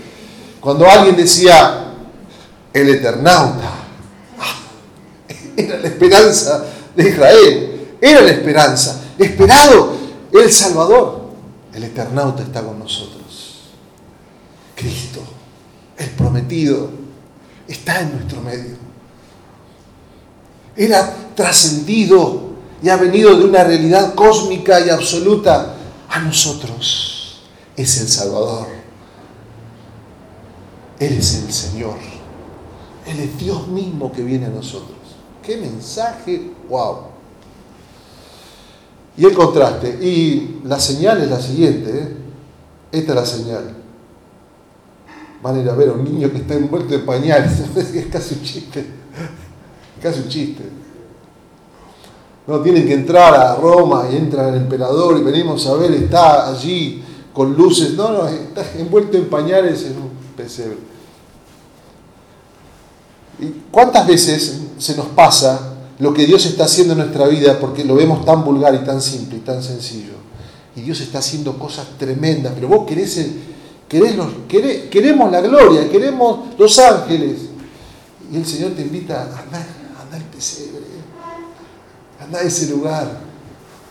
Cuando 0.63 0.89
alguien 0.89 1.17
decía 1.17 1.87
el 2.71 2.87
Eternauta, 2.87 3.69
era 5.57 5.77
la 5.77 5.87
esperanza 5.89 6.65
de 6.95 7.09
Israel, 7.09 7.97
era 7.99 8.21
la 8.21 8.31
esperanza, 8.31 9.01
esperado 9.19 9.93
el 10.31 10.49
Salvador. 10.49 11.33
El 11.73 11.83
Eternauta 11.83 12.43
está 12.43 12.63
con 12.63 12.79
nosotros. 12.79 13.71
Cristo, 14.73 15.19
el 15.97 16.09
prometido, 16.11 16.89
está 17.67 17.99
en 17.99 18.13
nuestro 18.13 18.41
medio. 18.41 18.77
Era 20.77 21.13
trascendido 21.35 22.53
y 22.81 22.87
ha 22.87 22.95
venido 22.95 23.35
de 23.37 23.43
una 23.43 23.65
realidad 23.65 24.15
cósmica 24.15 24.79
y 24.79 24.89
absoluta 24.89 25.75
a 26.07 26.19
nosotros. 26.19 27.41
Es 27.75 27.99
el 27.99 28.07
Salvador. 28.07 28.82
Él 30.99 31.13
es 31.13 31.43
el 31.43 31.51
Señor. 31.51 31.95
Él 33.05 33.19
es 33.19 33.37
Dios 33.37 33.67
mismo 33.67 34.11
que 34.11 34.23
viene 34.23 34.45
a 34.45 34.49
nosotros. 34.49 34.97
Qué 35.41 35.57
mensaje, 35.57 36.51
wow. 36.69 36.97
Y 39.17 39.25
el 39.25 39.33
contraste. 39.33 39.89
Y 40.01 40.61
la 40.63 40.79
señal 40.79 41.21
es 41.21 41.29
la 41.29 41.41
siguiente. 41.41 41.89
¿eh? 41.91 42.17
Esta 42.91 43.11
es 43.11 43.15
la 43.15 43.25
señal. 43.25 43.75
Van 45.41 45.57
a 45.57 45.59
ir 45.59 45.69
a 45.69 45.73
ver 45.73 45.89
a 45.89 45.93
un 45.93 46.03
niño 46.03 46.31
que 46.31 46.37
está 46.37 46.53
envuelto 46.53 46.93
en 46.95 47.05
pañales. 47.05 47.59
es 47.75 48.05
casi 48.07 48.35
un 48.35 48.41
chiste. 48.41 48.85
Casi 50.01 50.21
un 50.21 50.29
chiste. 50.29 50.63
No, 52.45 52.59
tienen 52.59 52.85
que 52.85 52.93
entrar 52.93 53.33
a 53.35 53.55
Roma 53.55 54.05
y 54.11 54.17
entra 54.17 54.49
el 54.49 54.55
emperador 54.55 55.17
y 55.17 55.23
venimos 55.23 55.65
a 55.67 55.75
ver, 55.75 55.91
está 55.91 56.49
allí 56.49 57.01
con 57.33 57.53
luces. 57.55 57.93
No, 57.93 58.11
no, 58.11 58.27
está 58.27 58.65
envuelto 58.77 59.17
en 59.17 59.29
pañales 59.29 59.85
en 59.85 59.97
un 59.97 60.09
pesebre. 60.33 60.77
¿Y 63.39 63.47
cuántas 63.71 64.05
veces 64.07 64.59
se 64.77 64.95
nos 64.95 65.07
pasa 65.07 65.73
lo 65.99 66.13
que 66.13 66.25
Dios 66.25 66.45
está 66.45 66.65
haciendo 66.65 66.93
en 66.93 66.99
nuestra 66.99 67.27
vida 67.27 67.59
porque 67.59 67.83
lo 67.83 67.95
vemos 67.95 68.25
tan 68.25 68.43
vulgar 68.43 68.75
y 68.75 68.85
tan 68.85 69.01
simple 69.01 69.37
y 69.37 69.41
tan 69.41 69.63
sencillo? 69.63 70.13
Y 70.75 70.81
Dios 70.81 70.99
está 71.01 71.19
haciendo 71.19 71.57
cosas 71.57 71.87
tremendas, 71.97 72.53
pero 72.55 72.67
vos 72.67 72.85
querés, 72.87 73.27
querés 73.87 74.15
los, 74.15 74.27
queremos 74.47 75.31
la 75.31 75.41
gloria, 75.41 75.89
queremos 75.89 76.57
los 76.57 76.79
ángeles. 76.79 77.37
Y 78.31 78.37
el 78.37 78.45
Señor 78.45 78.71
te 78.71 78.81
invita 78.81 79.21
a 79.21 79.41
andar, 79.41 79.65
andar 80.01 80.19
el 80.19 80.27
pesebre 80.27 80.83
Anda 82.23 82.39
a 82.39 82.43
ese 82.43 82.67
lugar 82.67 83.19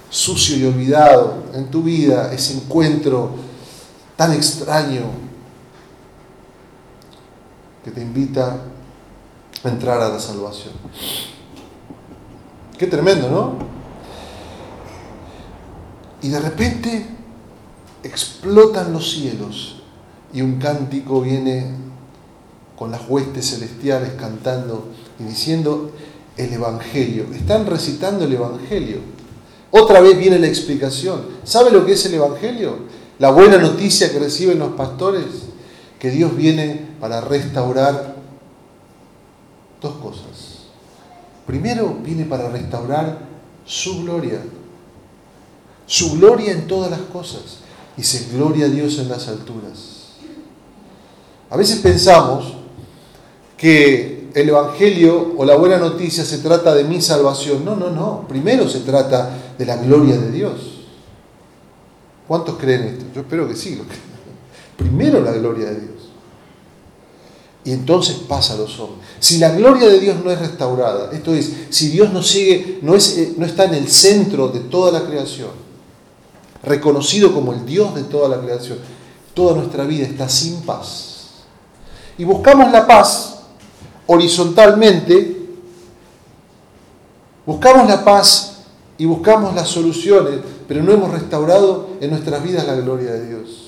sucio 0.08 0.56
y 0.56 0.64
olvidado 0.64 1.44
en 1.54 1.70
tu 1.70 1.82
vida, 1.82 2.32
ese 2.32 2.54
encuentro 2.54 3.30
tan 4.16 4.32
extraño 4.32 5.02
que 7.84 7.90
te 7.90 8.00
invita 8.00 8.58
a 9.64 9.68
entrar 9.68 10.00
a 10.00 10.08
la 10.08 10.18
salvación. 10.18 10.72
Qué 12.78 12.86
tremendo, 12.86 13.28
¿no? 13.28 13.54
Y 16.22 16.28
de 16.28 16.40
repente 16.40 17.06
explotan 18.02 18.92
los 18.92 19.10
cielos 19.10 19.82
y 20.32 20.42
un 20.42 20.58
cántico 20.58 21.20
viene 21.20 21.74
con 22.76 22.90
las 22.90 23.02
huestes 23.08 23.50
celestiales 23.50 24.12
cantando 24.18 24.88
y 25.18 25.24
diciendo, 25.24 25.92
el 26.36 26.52
Evangelio. 26.52 27.26
Están 27.34 27.66
recitando 27.66 28.24
el 28.24 28.32
Evangelio. 28.32 28.98
Otra 29.70 30.00
vez 30.00 30.18
viene 30.18 30.38
la 30.38 30.46
explicación. 30.46 31.22
¿Sabe 31.44 31.70
lo 31.70 31.84
que 31.84 31.92
es 31.92 32.06
el 32.06 32.14
Evangelio? 32.14 32.78
La 33.18 33.30
buena 33.30 33.58
noticia 33.58 34.10
que 34.10 34.18
reciben 34.18 34.58
los 34.58 34.72
pastores, 34.72 35.24
que 36.02 36.10
Dios 36.10 36.36
viene 36.36 36.88
para 36.98 37.20
restaurar 37.20 38.16
dos 39.80 39.94
cosas. 39.98 40.64
Primero, 41.46 41.96
viene 42.02 42.24
para 42.24 42.48
restaurar 42.48 43.20
su 43.64 44.02
gloria. 44.02 44.40
Su 45.86 46.14
gloria 46.14 46.50
en 46.50 46.66
todas 46.66 46.90
las 46.90 47.02
cosas. 47.02 47.58
Y 47.96 48.02
se 48.02 48.34
gloria 48.36 48.66
a 48.66 48.68
Dios 48.68 48.98
en 48.98 49.08
las 49.08 49.28
alturas. 49.28 50.16
A 51.48 51.56
veces 51.56 51.78
pensamos 51.78 52.52
que 53.56 54.28
el 54.34 54.48
Evangelio 54.48 55.34
o 55.36 55.44
la 55.44 55.54
buena 55.54 55.78
noticia 55.78 56.24
se 56.24 56.38
trata 56.38 56.74
de 56.74 56.82
mi 56.82 57.00
salvación. 57.00 57.64
No, 57.64 57.76
no, 57.76 57.90
no. 57.90 58.26
Primero 58.26 58.68
se 58.68 58.80
trata 58.80 59.30
de 59.56 59.66
la 59.66 59.76
gloria 59.76 60.16
de 60.16 60.32
Dios. 60.32 60.80
¿Cuántos 62.26 62.56
creen 62.56 62.82
esto? 62.88 63.04
Yo 63.14 63.20
espero 63.20 63.46
que 63.46 63.54
sí. 63.54 63.80
Primero 64.76 65.20
la 65.20 65.32
gloria 65.32 65.66
de 65.66 65.80
Dios. 65.80 65.92
Y 67.64 67.72
entonces 67.72 68.16
pasa 68.16 68.54
a 68.54 68.56
los 68.56 68.78
hombres. 68.80 69.06
Si 69.20 69.38
la 69.38 69.50
gloria 69.50 69.88
de 69.88 70.00
Dios 70.00 70.16
no 70.24 70.30
es 70.30 70.38
restaurada, 70.38 71.10
esto 71.12 71.32
es, 71.32 71.52
si 71.70 71.88
Dios 71.88 72.12
no 72.12 72.22
sigue, 72.22 72.80
no, 72.82 72.94
es, 72.94 73.16
eh, 73.18 73.34
no 73.36 73.46
está 73.46 73.64
en 73.64 73.74
el 73.74 73.88
centro 73.88 74.48
de 74.48 74.60
toda 74.60 74.90
la 74.90 75.06
creación, 75.06 75.50
reconocido 76.64 77.32
como 77.32 77.52
el 77.52 77.64
Dios 77.64 77.94
de 77.94 78.02
toda 78.02 78.28
la 78.28 78.42
creación, 78.42 78.78
toda 79.32 79.54
nuestra 79.54 79.84
vida 79.84 80.06
está 80.06 80.28
sin 80.28 80.62
paz. 80.62 81.12
Y 82.18 82.24
buscamos 82.24 82.72
la 82.72 82.86
paz 82.86 83.42
horizontalmente, 84.06 85.46
buscamos 87.46 87.88
la 87.88 88.04
paz 88.04 88.52
y 88.98 89.04
buscamos 89.04 89.54
las 89.54 89.68
soluciones, 89.68 90.40
pero 90.66 90.82
no 90.82 90.92
hemos 90.92 91.12
restaurado 91.12 91.90
en 92.00 92.10
nuestras 92.10 92.42
vidas 92.42 92.66
la 92.66 92.74
gloria 92.74 93.12
de 93.12 93.28
Dios. 93.28 93.61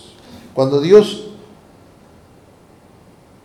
Cuando 0.55 0.81
Dios 0.81 1.27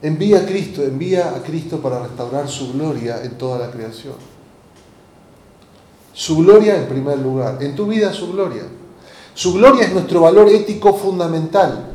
envía 0.01 0.39
a 0.39 0.45
Cristo, 0.45 0.83
envía 0.83 1.35
a 1.35 1.41
Cristo 1.41 1.79
para 1.79 2.03
restaurar 2.03 2.47
su 2.47 2.73
gloria 2.73 3.23
en 3.23 3.37
toda 3.37 3.59
la 3.59 3.71
creación. 3.71 4.15
Su 6.13 6.37
gloria 6.37 6.77
en 6.77 6.87
primer 6.87 7.19
lugar, 7.19 7.61
en 7.61 7.75
tu 7.75 7.87
vida 7.87 8.13
su 8.13 8.31
gloria. 8.31 8.63
Su 9.33 9.53
gloria 9.53 9.85
es 9.85 9.93
nuestro 9.93 10.21
valor 10.21 10.49
ético 10.49 10.93
fundamental. 10.93 11.91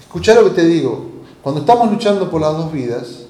Escucha 0.00 0.34
lo 0.34 0.44
que 0.44 0.50
te 0.50 0.64
digo. 0.64 1.06
Cuando 1.42 1.60
estamos 1.60 1.90
luchando 1.90 2.30
por 2.30 2.40
las 2.40 2.56
dos 2.56 2.72
vidas, 2.72 3.28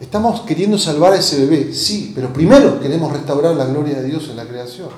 Estamos 0.00 0.40
queriendo 0.40 0.78
salvar 0.78 1.12
a 1.12 1.16
ese 1.16 1.44
bebé, 1.44 1.74
sí, 1.74 2.12
pero 2.14 2.32
primero 2.32 2.80
queremos 2.80 3.12
restaurar 3.12 3.54
la 3.54 3.66
gloria 3.66 4.00
de 4.00 4.04
Dios 4.08 4.30
en 4.30 4.36
la 4.36 4.46
creación. 4.46 4.88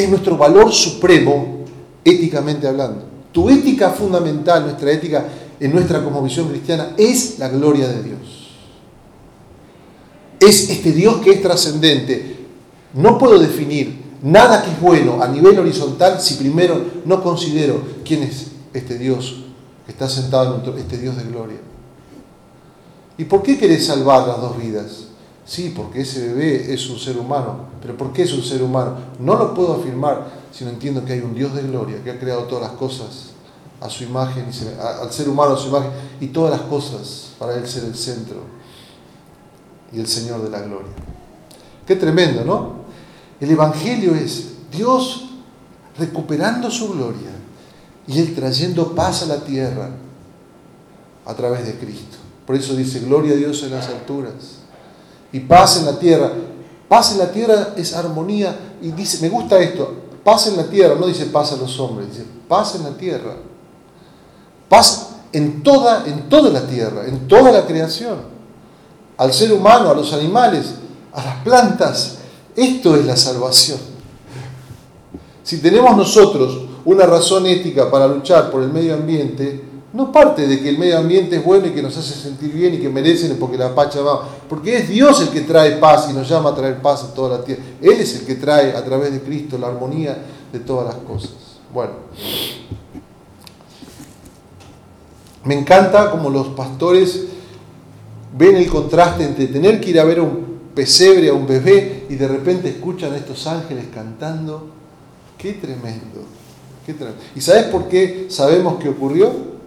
Es 0.00 0.08
nuestro 0.08 0.38
valor 0.38 0.72
supremo, 0.72 1.64
éticamente 2.02 2.66
hablando. 2.66 3.04
Tu 3.32 3.50
ética 3.50 3.90
fundamental, 3.90 4.62
nuestra 4.62 4.90
ética 4.90 5.28
en 5.60 5.72
nuestra 5.72 5.98
visión 5.98 6.48
cristiana, 6.48 6.94
es 6.96 7.38
la 7.38 7.50
gloria 7.50 7.86
de 7.86 8.02
Dios. 8.02 8.48
Es 10.40 10.70
este 10.70 10.92
Dios 10.92 11.18
que 11.18 11.32
es 11.32 11.42
trascendente. 11.42 12.46
No 12.94 13.18
puedo 13.18 13.38
definir 13.38 14.00
nada 14.22 14.62
que 14.62 14.70
es 14.70 14.80
bueno 14.80 15.22
a 15.22 15.28
nivel 15.28 15.58
horizontal 15.58 16.18
si 16.18 16.36
primero 16.36 16.82
no 17.04 17.22
considero 17.22 17.82
quién 18.02 18.22
es 18.22 18.46
este 18.72 18.96
Dios 18.96 19.42
que 19.84 19.92
está 19.92 20.08
sentado 20.08 20.62
en 20.64 20.78
este 20.78 20.96
Dios 20.96 21.14
de 21.18 21.24
gloria. 21.24 21.58
¿Y 23.18 23.24
por 23.24 23.42
qué 23.42 23.58
querés 23.58 23.84
salvar 23.84 24.26
las 24.26 24.40
dos 24.40 24.56
vidas? 24.56 25.09
Sí, 25.50 25.72
porque 25.76 26.02
ese 26.02 26.28
bebé 26.28 26.72
es 26.72 26.88
un 26.90 26.96
ser 27.00 27.18
humano. 27.18 27.64
¿Pero 27.82 27.96
por 27.96 28.12
qué 28.12 28.22
es 28.22 28.32
un 28.32 28.42
ser 28.44 28.62
humano? 28.62 28.96
No 29.18 29.34
lo 29.34 29.52
puedo 29.52 29.74
afirmar 29.74 30.28
si 30.52 30.62
no 30.62 30.70
entiendo 30.70 31.04
que 31.04 31.14
hay 31.14 31.18
un 31.18 31.34
Dios 31.34 31.52
de 31.56 31.62
gloria 31.62 32.00
que 32.04 32.12
ha 32.12 32.20
creado 32.20 32.44
todas 32.44 32.70
las 32.70 32.78
cosas 32.78 33.30
a 33.80 33.90
su 33.90 34.04
imagen, 34.04 34.46
al 34.80 35.12
ser 35.12 35.28
humano 35.28 35.54
a 35.54 35.56
su 35.56 35.66
imagen, 35.66 35.90
y 36.20 36.28
todas 36.28 36.52
las 36.52 36.60
cosas 36.68 37.32
para 37.36 37.56
Él 37.56 37.66
ser 37.66 37.82
el 37.82 37.96
centro 37.96 38.44
y 39.92 39.98
el 39.98 40.06
Señor 40.06 40.40
de 40.40 40.50
la 40.50 40.60
gloria. 40.60 40.92
Qué 41.84 41.96
tremendo, 41.96 42.44
¿no? 42.44 42.84
El 43.40 43.50
Evangelio 43.50 44.14
es 44.14 44.52
Dios 44.70 45.30
recuperando 45.98 46.70
su 46.70 46.92
gloria 46.92 47.32
y 48.06 48.20
Él 48.20 48.36
trayendo 48.36 48.94
paz 48.94 49.24
a 49.24 49.26
la 49.26 49.42
tierra 49.42 49.90
a 51.26 51.34
través 51.34 51.66
de 51.66 51.74
Cristo. 51.74 52.18
Por 52.46 52.54
eso 52.54 52.76
dice, 52.76 53.00
gloria 53.00 53.32
a 53.32 53.36
Dios 53.36 53.64
en 53.64 53.72
las 53.72 53.88
alturas 53.88 54.59
y 55.32 55.40
paz 55.40 55.78
en 55.78 55.86
la 55.86 55.98
tierra. 55.98 56.30
Paz 56.88 57.12
en 57.12 57.18
la 57.18 57.30
tierra 57.30 57.74
es 57.76 57.94
armonía 57.94 58.56
y 58.82 58.90
dice, 58.92 59.18
me 59.22 59.28
gusta 59.28 59.58
esto, 59.58 59.94
paz 60.24 60.48
en 60.48 60.56
la 60.56 60.64
tierra, 60.64 60.96
no 60.98 61.06
dice 61.06 61.26
paz 61.26 61.52
a 61.52 61.56
los 61.56 61.78
hombres, 61.78 62.08
dice 62.08 62.24
paz 62.48 62.74
en 62.74 62.82
la 62.82 62.90
tierra. 62.90 63.36
Paz 64.68 65.10
en 65.32 65.62
toda, 65.62 66.04
en 66.06 66.28
toda 66.28 66.50
la 66.50 66.62
tierra, 66.62 67.06
en 67.06 67.28
toda 67.28 67.52
la 67.52 67.66
creación. 67.66 68.16
Al 69.16 69.32
ser 69.32 69.52
humano, 69.52 69.90
a 69.90 69.94
los 69.94 70.12
animales, 70.12 70.74
a 71.12 71.24
las 71.24 71.36
plantas. 71.42 72.16
Esto 72.56 72.96
es 72.96 73.04
la 73.04 73.16
salvación. 73.16 73.78
Si 75.42 75.58
tenemos 75.58 75.96
nosotros 75.96 76.62
una 76.84 77.06
razón 77.06 77.46
ética 77.46 77.90
para 77.90 78.08
luchar 78.08 78.50
por 78.50 78.62
el 78.62 78.72
medio 78.72 78.94
ambiente, 78.94 79.69
no 79.92 80.12
parte 80.12 80.46
de 80.46 80.60
que 80.60 80.68
el 80.68 80.78
medio 80.78 80.98
ambiente 80.98 81.36
es 81.36 81.44
bueno 81.44 81.66
y 81.66 81.70
que 81.70 81.82
nos 81.82 81.96
hace 81.96 82.14
sentir 82.14 82.52
bien 82.52 82.74
y 82.74 82.78
que 82.78 82.88
merecen 82.88 83.36
porque 83.38 83.58
la 83.58 83.74
pacha 83.74 84.00
va, 84.00 84.28
porque 84.48 84.76
es 84.76 84.88
Dios 84.88 85.20
el 85.20 85.30
que 85.30 85.40
trae 85.40 85.72
paz 85.72 86.08
y 86.08 86.12
nos 86.12 86.28
llama 86.28 86.50
a 86.50 86.54
traer 86.54 86.80
paz 86.80 87.04
a 87.04 87.14
toda 87.14 87.38
la 87.38 87.44
tierra. 87.44 87.62
Él 87.80 88.00
es 88.00 88.14
el 88.14 88.26
que 88.26 88.36
trae 88.36 88.76
a 88.76 88.84
través 88.84 89.12
de 89.12 89.20
Cristo 89.20 89.58
la 89.58 89.68
armonía 89.68 90.16
de 90.52 90.60
todas 90.60 90.86
las 90.86 91.02
cosas. 91.04 91.32
Bueno, 91.74 91.92
me 95.44 95.54
encanta 95.54 96.10
como 96.10 96.30
los 96.30 96.48
pastores 96.48 97.24
ven 98.36 98.56
el 98.56 98.68
contraste 98.68 99.24
entre 99.24 99.48
tener 99.48 99.80
que 99.80 99.90
ir 99.90 100.00
a 100.00 100.04
ver 100.04 100.18
a 100.18 100.22
un 100.22 100.60
pesebre, 100.74 101.30
a 101.30 101.34
un 101.34 101.46
bebé, 101.46 102.06
y 102.08 102.14
de 102.14 102.28
repente 102.28 102.68
escuchan 102.68 103.12
a 103.12 103.16
estos 103.16 103.46
ángeles 103.46 103.86
cantando. 103.92 104.68
Qué 105.36 105.54
tremendo, 105.54 106.22
qué 106.86 106.94
tremendo. 106.94 107.22
¿Y 107.34 107.40
sabes 107.40 107.64
por 107.64 107.88
qué 107.88 108.26
sabemos 108.28 108.80
que 108.80 108.88
ocurrió? 108.88 109.59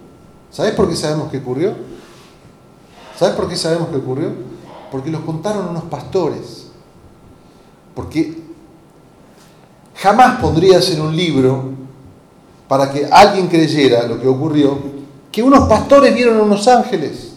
¿Sabes 0.54 0.72
por 0.74 0.88
qué 0.88 0.94
sabemos 0.94 1.32
que 1.32 1.38
ocurrió? 1.38 1.74
¿Sabes 3.18 3.34
por 3.34 3.48
qué 3.48 3.56
sabemos 3.56 3.88
que 3.88 3.96
ocurrió? 3.96 4.30
Porque 4.88 5.10
los 5.10 5.22
contaron 5.22 5.68
unos 5.68 5.82
pastores. 5.84 6.68
Porque 7.92 8.40
jamás 9.96 10.40
pondrías 10.40 10.88
en 10.90 11.00
un 11.00 11.16
libro 11.16 11.70
para 12.68 12.88
que 12.88 13.04
alguien 13.04 13.48
creyera 13.48 14.06
lo 14.06 14.20
que 14.20 14.28
ocurrió, 14.28 14.78
que 15.32 15.42
unos 15.42 15.68
pastores 15.68 16.14
vieron 16.14 16.38
a 16.38 16.42
unos 16.44 16.68
ángeles. 16.68 17.32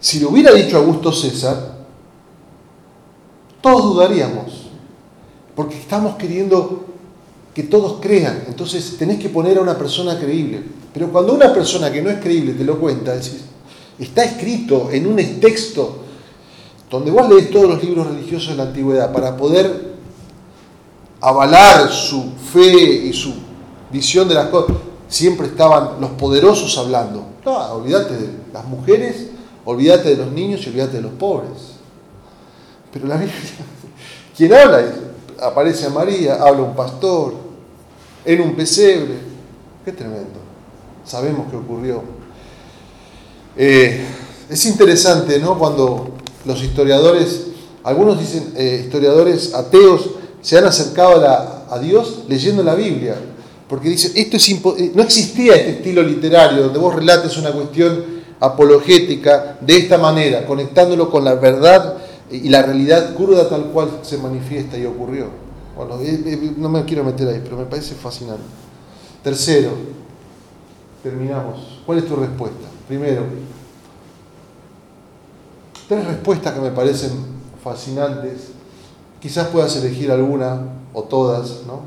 Si 0.00 0.18
lo 0.18 0.30
hubiera 0.30 0.52
dicho 0.54 0.78
Augusto 0.78 1.12
César, 1.12 1.76
todos 3.60 3.94
dudaríamos, 3.94 4.68
porque 5.54 5.76
estamos 5.78 6.16
queriendo 6.16 6.86
que 7.58 7.64
todos 7.64 7.98
crean. 8.00 8.44
Entonces 8.46 8.96
tenés 8.96 9.18
que 9.18 9.30
poner 9.30 9.58
a 9.58 9.60
una 9.60 9.76
persona 9.76 10.16
creíble. 10.16 10.62
Pero 10.94 11.10
cuando 11.10 11.34
una 11.34 11.52
persona 11.52 11.90
que 11.90 12.00
no 12.00 12.08
es 12.08 12.20
creíble 12.20 12.52
te 12.52 12.62
lo 12.62 12.78
cuenta, 12.78 13.18
está 13.98 14.22
escrito 14.22 14.90
en 14.92 15.08
un 15.08 15.16
texto 15.40 16.04
donde 16.88 17.10
vos 17.10 17.28
lees 17.28 17.50
todos 17.50 17.68
los 17.68 17.82
libros 17.82 18.06
religiosos 18.06 18.50
de 18.50 18.58
la 18.58 18.62
antigüedad 18.62 19.12
para 19.12 19.36
poder 19.36 19.96
avalar 21.20 21.90
su 21.90 22.30
fe 22.52 23.06
y 23.06 23.12
su 23.12 23.34
visión 23.90 24.28
de 24.28 24.34
las 24.34 24.46
cosas, 24.50 24.76
siempre 25.08 25.48
estaban 25.48 26.00
los 26.00 26.10
poderosos 26.10 26.78
hablando. 26.78 27.24
No, 27.44 27.56
olvídate 27.72 28.14
de 28.14 28.28
las 28.52 28.64
mujeres, 28.66 29.30
olvídate 29.64 30.10
de 30.10 30.16
los 30.16 30.30
niños 30.30 30.64
y 30.64 30.68
olvídate 30.68 30.98
de 30.98 31.02
los 31.02 31.12
pobres. 31.14 31.72
Pero 32.92 33.08
la 33.08 33.16
Biblia, 33.16 33.34
quien 34.36 34.54
habla, 34.54 34.80
aparece 35.42 35.86
a 35.86 35.90
María, 35.90 36.36
habla 36.36 36.62
un 36.62 36.76
pastor, 36.76 37.47
en 38.24 38.40
un 38.40 38.54
pesebre. 38.54 39.14
Qué 39.84 39.92
tremendo. 39.92 40.40
Sabemos 41.04 41.46
qué 41.50 41.56
ocurrió. 41.56 42.02
Eh, 43.56 44.04
es 44.48 44.66
interesante, 44.66 45.38
¿no? 45.38 45.58
Cuando 45.58 46.14
los 46.44 46.62
historiadores, 46.62 47.46
algunos 47.84 48.18
dicen 48.18 48.52
eh, 48.56 48.82
historiadores 48.84 49.54
ateos, 49.54 50.10
se 50.40 50.56
han 50.56 50.64
acercado 50.64 51.26
a, 51.26 51.78
Dios 51.80 52.24
leyendo 52.28 52.62
la 52.62 52.74
Biblia 52.74 53.14
porque 53.68 53.90
dice, 53.90 54.12
esto 54.14 54.38
es 54.38 54.48
eh, 54.48 54.92
no 54.94 55.02
existía 55.02 55.54
este 55.54 55.70
estilo 55.72 56.02
literario 56.02 56.64
donde 56.64 56.78
vos 56.78 56.94
relates 56.94 57.36
una 57.36 57.52
cuestión 57.52 58.02
apologética 58.40 59.58
de 59.60 59.76
esta 59.76 59.98
manera, 59.98 60.46
conectándolo 60.46 61.10
con 61.10 61.24
la 61.24 61.34
verdad 61.34 61.98
y 62.30 62.48
la 62.48 62.62
realidad 62.62 63.14
cruda 63.14 63.48
tal 63.48 63.64
cual 63.66 64.00
se 64.02 64.16
manifiesta 64.16 64.78
y 64.78 64.86
ocurrió. 64.86 65.47
Bueno, 65.78 65.96
no 66.56 66.68
me 66.68 66.84
quiero 66.84 67.04
meter 67.04 67.28
ahí, 67.28 67.40
pero 67.40 67.56
me 67.56 67.64
parece 67.64 67.94
fascinante. 67.94 68.42
Tercero, 69.22 69.70
terminamos. 71.04 71.80
¿Cuál 71.86 71.98
es 71.98 72.06
tu 72.08 72.16
respuesta? 72.16 72.66
Primero, 72.88 73.22
tres 75.86 76.04
respuestas 76.04 76.52
que 76.52 76.60
me 76.60 76.72
parecen 76.72 77.12
fascinantes. 77.62 78.48
Quizás 79.20 79.46
puedas 79.46 79.76
elegir 79.76 80.10
alguna 80.10 80.62
o 80.92 81.04
todas, 81.04 81.62
¿no? 81.64 81.82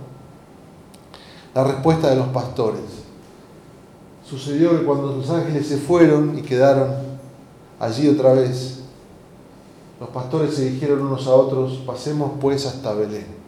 la 1.53 1.65
respuesta 1.65 2.11
de 2.11 2.15
los 2.15 2.29
pastores. 2.29 2.79
Sucedió 4.25 4.71
que 4.71 4.85
cuando 4.85 5.17
los 5.17 5.29
ángeles 5.29 5.67
se 5.67 5.75
fueron 5.75 6.37
y 6.37 6.43
quedaron 6.43 6.95
allí 7.77 8.07
otra 8.07 8.31
vez, 8.31 8.79
los 9.99 10.07
pastores 10.11 10.55
se 10.55 10.69
dijeron 10.69 11.01
unos 11.01 11.27
a 11.27 11.31
otros, 11.31 11.81
pasemos 11.85 12.31
pues 12.39 12.65
hasta 12.65 12.93
Belén 12.93 13.40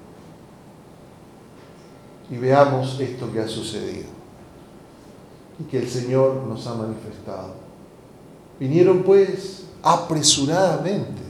y 2.30 2.38
veamos 2.38 3.00
esto 3.00 3.32
que 3.32 3.40
ha 3.40 3.48
sucedido 3.48 4.08
y 5.60 5.64
que 5.66 5.80
el 5.80 5.88
Señor 5.88 6.44
nos 6.48 6.66
ha 6.68 6.76
manifestado. 6.76 7.54
Vinieron 8.60 9.04
pues 9.04 9.66
apresuradamente 9.82 11.22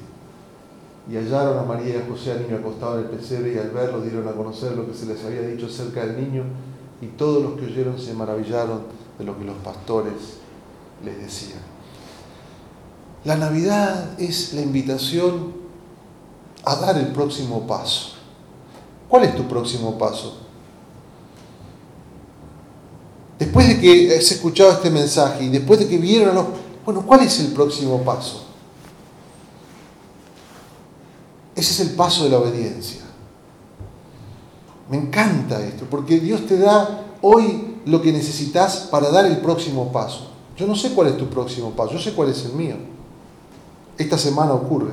y 1.10 1.16
hallaron 1.16 1.58
a 1.58 1.64
María 1.64 1.96
y 1.96 2.00
a 2.00 2.06
José 2.08 2.32
al 2.32 2.44
niño 2.44 2.58
acostado 2.58 3.00
en 3.00 3.06
el 3.06 3.12
pesebre 3.12 3.54
y 3.54 3.58
al 3.58 3.72
verlo 3.72 4.02
dieron 4.02 4.28
a 4.28 4.34
conocer 4.34 4.74
lo 4.74 4.88
que 4.88 4.94
se 4.94 5.06
les 5.06 5.24
había 5.26 5.42
dicho 5.42 5.66
acerca 5.66 6.06
del 6.06 6.18
niño 6.18 6.44
y 7.02 7.08
todos 7.08 7.44
los 7.44 7.60
que 7.60 7.66
oyeron 7.66 8.00
se 8.00 8.14
maravillaron 8.14 8.84
de 9.18 9.26
lo 9.26 9.38
que 9.38 9.44
los 9.44 9.58
pastores 9.58 10.38
les 11.04 11.20
decían. 11.20 11.60
La 13.26 13.36
Navidad 13.36 14.20
es 14.20 14.54
la 14.54 14.62
invitación 14.62 15.54
a 16.66 16.76
dar 16.76 16.98
el 16.98 17.08
próximo 17.08 17.68
paso. 17.68 18.14
¿Cuál 19.10 19.26
es 19.26 19.36
tu 19.36 19.48
próximo 19.48 19.98
paso? 19.98 20.38
Después 23.38 23.68
de 23.68 23.73
que 23.84 24.16
has 24.16 24.32
escuchado 24.32 24.72
este 24.72 24.90
mensaje 24.90 25.44
y 25.44 25.50
después 25.50 25.78
de 25.78 25.90
que 25.90 25.98
vieron 25.98 26.30
a 26.30 26.34
los... 26.34 26.46
Bueno, 26.86 27.06
¿cuál 27.06 27.20
es 27.20 27.38
el 27.42 27.48
próximo 27.48 28.02
paso? 28.02 28.46
Ese 31.54 31.74
es 31.74 31.90
el 31.90 31.96
paso 31.96 32.24
de 32.24 32.30
la 32.30 32.38
obediencia. 32.38 33.02
Me 34.90 34.96
encanta 34.96 35.62
esto, 35.62 35.86
porque 35.90 36.20
Dios 36.22 36.46
te 36.48 36.58
da 36.58 37.08
hoy 37.22 37.80
lo 37.86 38.02
que 38.02 38.14
necesitas 38.14 38.88
para 38.90 39.12
dar 39.12 39.26
el 39.26 39.38
próximo 39.40 39.92
paso. 39.92 40.30
Yo 40.56 40.66
no 40.66 40.76
sé 40.78 40.92
cuál 40.94 41.10
es 41.10 41.18
tu 41.18 41.28
próximo 41.28 41.72
paso, 41.72 41.92
yo 41.94 42.00
sé 42.00 42.14
cuál 42.14 42.30
es 42.30 42.46
el 42.46 42.54
mío. 42.54 42.76
Esta 43.98 44.18
semana 44.18 44.54
ocurre. 44.54 44.92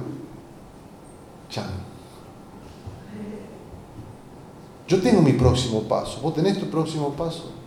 Ya. 1.53 1.64
Yo 4.88 5.00
tengo 5.00 5.22
mi 5.22 5.35
próximo 5.35 5.83
paso. 5.83 6.20
¿Vos 6.20 6.35
tenés 6.35 6.59
tu 6.59 6.66
próximo 6.68 7.11
paso? 7.12 7.60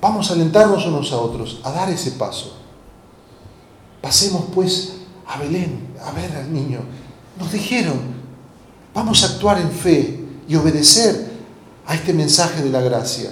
Vamos 0.00 0.30
a 0.30 0.34
alentarnos 0.34 0.86
unos 0.86 1.12
a 1.12 1.18
otros 1.18 1.60
a 1.64 1.72
dar 1.72 1.90
ese 1.90 2.12
paso. 2.12 2.56
Pasemos 4.00 4.44
pues 4.54 4.92
a 5.26 5.38
Belén, 5.38 5.88
a 6.04 6.12
ver 6.12 6.30
al 6.36 6.52
niño. 6.52 6.80
Nos 7.38 7.52
dijeron, 7.52 7.98
vamos 8.94 9.22
a 9.22 9.26
actuar 9.26 9.60
en 9.60 9.70
fe 9.70 10.24
y 10.48 10.54
obedecer 10.56 11.30
a 11.86 11.94
este 11.94 12.12
mensaje 12.12 12.62
de 12.62 12.70
la 12.70 12.80
gracia. 12.80 13.30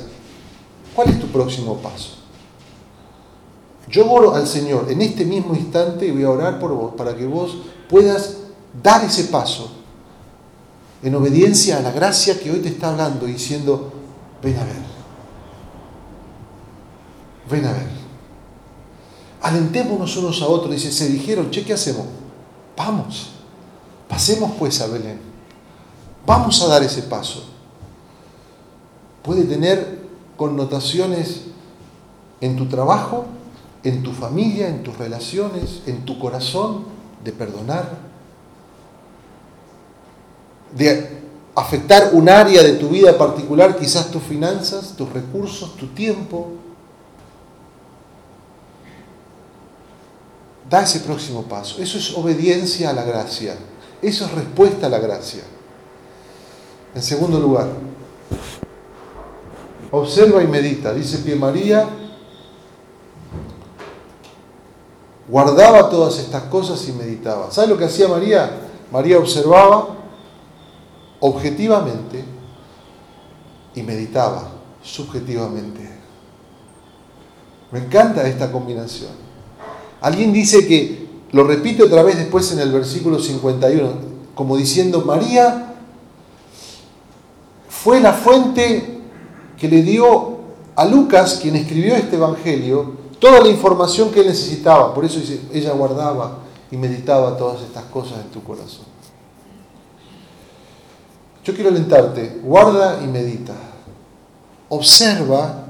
¿Cuál 0.94 1.10
es 1.10 1.20
tu 1.20 1.28
próximo 1.28 1.76
paso? 1.76 2.16
Yo 3.88 4.10
oro 4.10 4.34
al 4.34 4.48
Señor 4.48 4.90
en 4.90 5.00
este 5.02 5.24
mismo 5.24 5.54
instante 5.54 6.06
y 6.06 6.10
voy 6.10 6.24
a 6.24 6.30
orar 6.30 6.58
por 6.58 6.72
vos 6.72 6.94
para 6.96 7.16
que 7.16 7.26
vos 7.26 7.56
puedas 7.88 8.38
dar 8.82 9.04
ese 9.04 9.24
paso 9.24 9.70
en 11.02 11.14
obediencia 11.14 11.78
a 11.78 11.82
la 11.82 11.92
gracia 11.92 12.38
que 12.38 12.50
hoy 12.50 12.58
te 12.58 12.68
está 12.68 12.88
hablando 12.88 13.26
diciendo, 13.26 13.92
ven 14.42 14.58
a 14.58 14.64
ver, 14.64 14.85
ven 17.50 17.64
a 17.64 17.72
ver 17.72 18.06
alentémonos 19.46 20.16
unos 20.16 20.42
a 20.42 20.48
otros. 20.48 20.74
Dice, 20.74 20.90
se 20.90 21.08
dijeron, 21.08 21.50
che, 21.50 21.64
¿qué 21.64 21.72
hacemos? 21.72 22.06
Vamos, 22.76 23.30
pasemos 24.08 24.52
pues 24.58 24.80
a 24.80 24.88
Belén. 24.88 25.20
Vamos 26.26 26.60
a 26.62 26.66
dar 26.66 26.82
ese 26.82 27.02
paso. 27.02 27.44
Puede 29.22 29.44
tener 29.44 30.00
connotaciones 30.36 31.42
en 32.40 32.56
tu 32.56 32.66
trabajo, 32.66 33.26
en 33.84 34.02
tu 34.02 34.12
familia, 34.12 34.68
en 34.68 34.82
tus 34.82 34.98
relaciones, 34.98 35.82
en 35.86 36.04
tu 36.04 36.18
corazón, 36.18 36.96
de 37.22 37.32
perdonar, 37.32 37.98
de 40.76 41.22
afectar 41.54 42.10
un 42.12 42.28
área 42.28 42.64
de 42.64 42.72
tu 42.72 42.88
vida 42.88 43.16
particular, 43.16 43.78
quizás 43.78 44.10
tus 44.10 44.22
finanzas, 44.22 44.94
tus 44.96 45.12
recursos, 45.12 45.76
tu 45.76 45.86
tiempo. 45.88 46.65
Da 50.68 50.82
ese 50.82 51.00
próximo 51.00 51.42
paso. 51.42 51.80
Eso 51.80 51.98
es 51.98 52.16
obediencia 52.16 52.90
a 52.90 52.92
la 52.92 53.04
gracia. 53.04 53.56
Eso 54.02 54.24
es 54.24 54.32
respuesta 54.32 54.86
a 54.86 54.90
la 54.90 54.98
gracia. 54.98 55.42
En 56.94 57.02
segundo 57.02 57.38
lugar, 57.38 57.68
observa 59.90 60.42
y 60.42 60.46
medita. 60.46 60.92
Dice 60.92 61.22
que 61.22 61.36
María 61.36 61.86
guardaba 65.28 65.88
todas 65.88 66.18
estas 66.18 66.44
cosas 66.44 66.86
y 66.88 66.92
meditaba. 66.92 67.50
¿Sabes 67.50 67.70
lo 67.70 67.78
que 67.78 67.84
hacía 67.84 68.08
María? 68.08 68.50
María 68.90 69.18
observaba 69.18 69.88
objetivamente 71.20 72.24
y 73.74 73.82
meditaba 73.82 74.48
subjetivamente. 74.82 75.96
Me 77.70 77.80
encanta 77.80 78.26
esta 78.26 78.50
combinación. 78.50 79.25
Alguien 80.06 80.32
dice 80.32 80.68
que, 80.68 81.04
lo 81.32 81.42
repite 81.42 81.82
otra 81.82 82.04
vez 82.04 82.16
después 82.16 82.52
en 82.52 82.60
el 82.60 82.70
versículo 82.70 83.18
51, 83.18 83.90
como 84.36 84.56
diciendo, 84.56 85.02
María 85.04 85.74
fue 87.68 87.98
la 87.98 88.12
fuente 88.12 89.00
que 89.58 89.66
le 89.66 89.82
dio 89.82 90.38
a 90.76 90.84
Lucas, 90.84 91.40
quien 91.42 91.56
escribió 91.56 91.96
este 91.96 92.14
Evangelio, 92.14 92.92
toda 93.18 93.40
la 93.40 93.48
información 93.48 94.12
que 94.12 94.20
él 94.20 94.28
necesitaba. 94.28 94.94
Por 94.94 95.04
eso 95.04 95.18
dice, 95.18 95.40
ella 95.52 95.72
guardaba 95.72 96.38
y 96.70 96.76
meditaba 96.76 97.36
todas 97.36 97.62
estas 97.62 97.82
cosas 97.86 98.20
en 98.24 98.30
tu 98.30 98.44
corazón. 98.44 98.86
Yo 101.42 101.52
quiero 101.52 101.70
alentarte, 101.70 102.42
guarda 102.44 103.00
y 103.02 103.08
medita. 103.08 103.54
Observa 104.68 105.66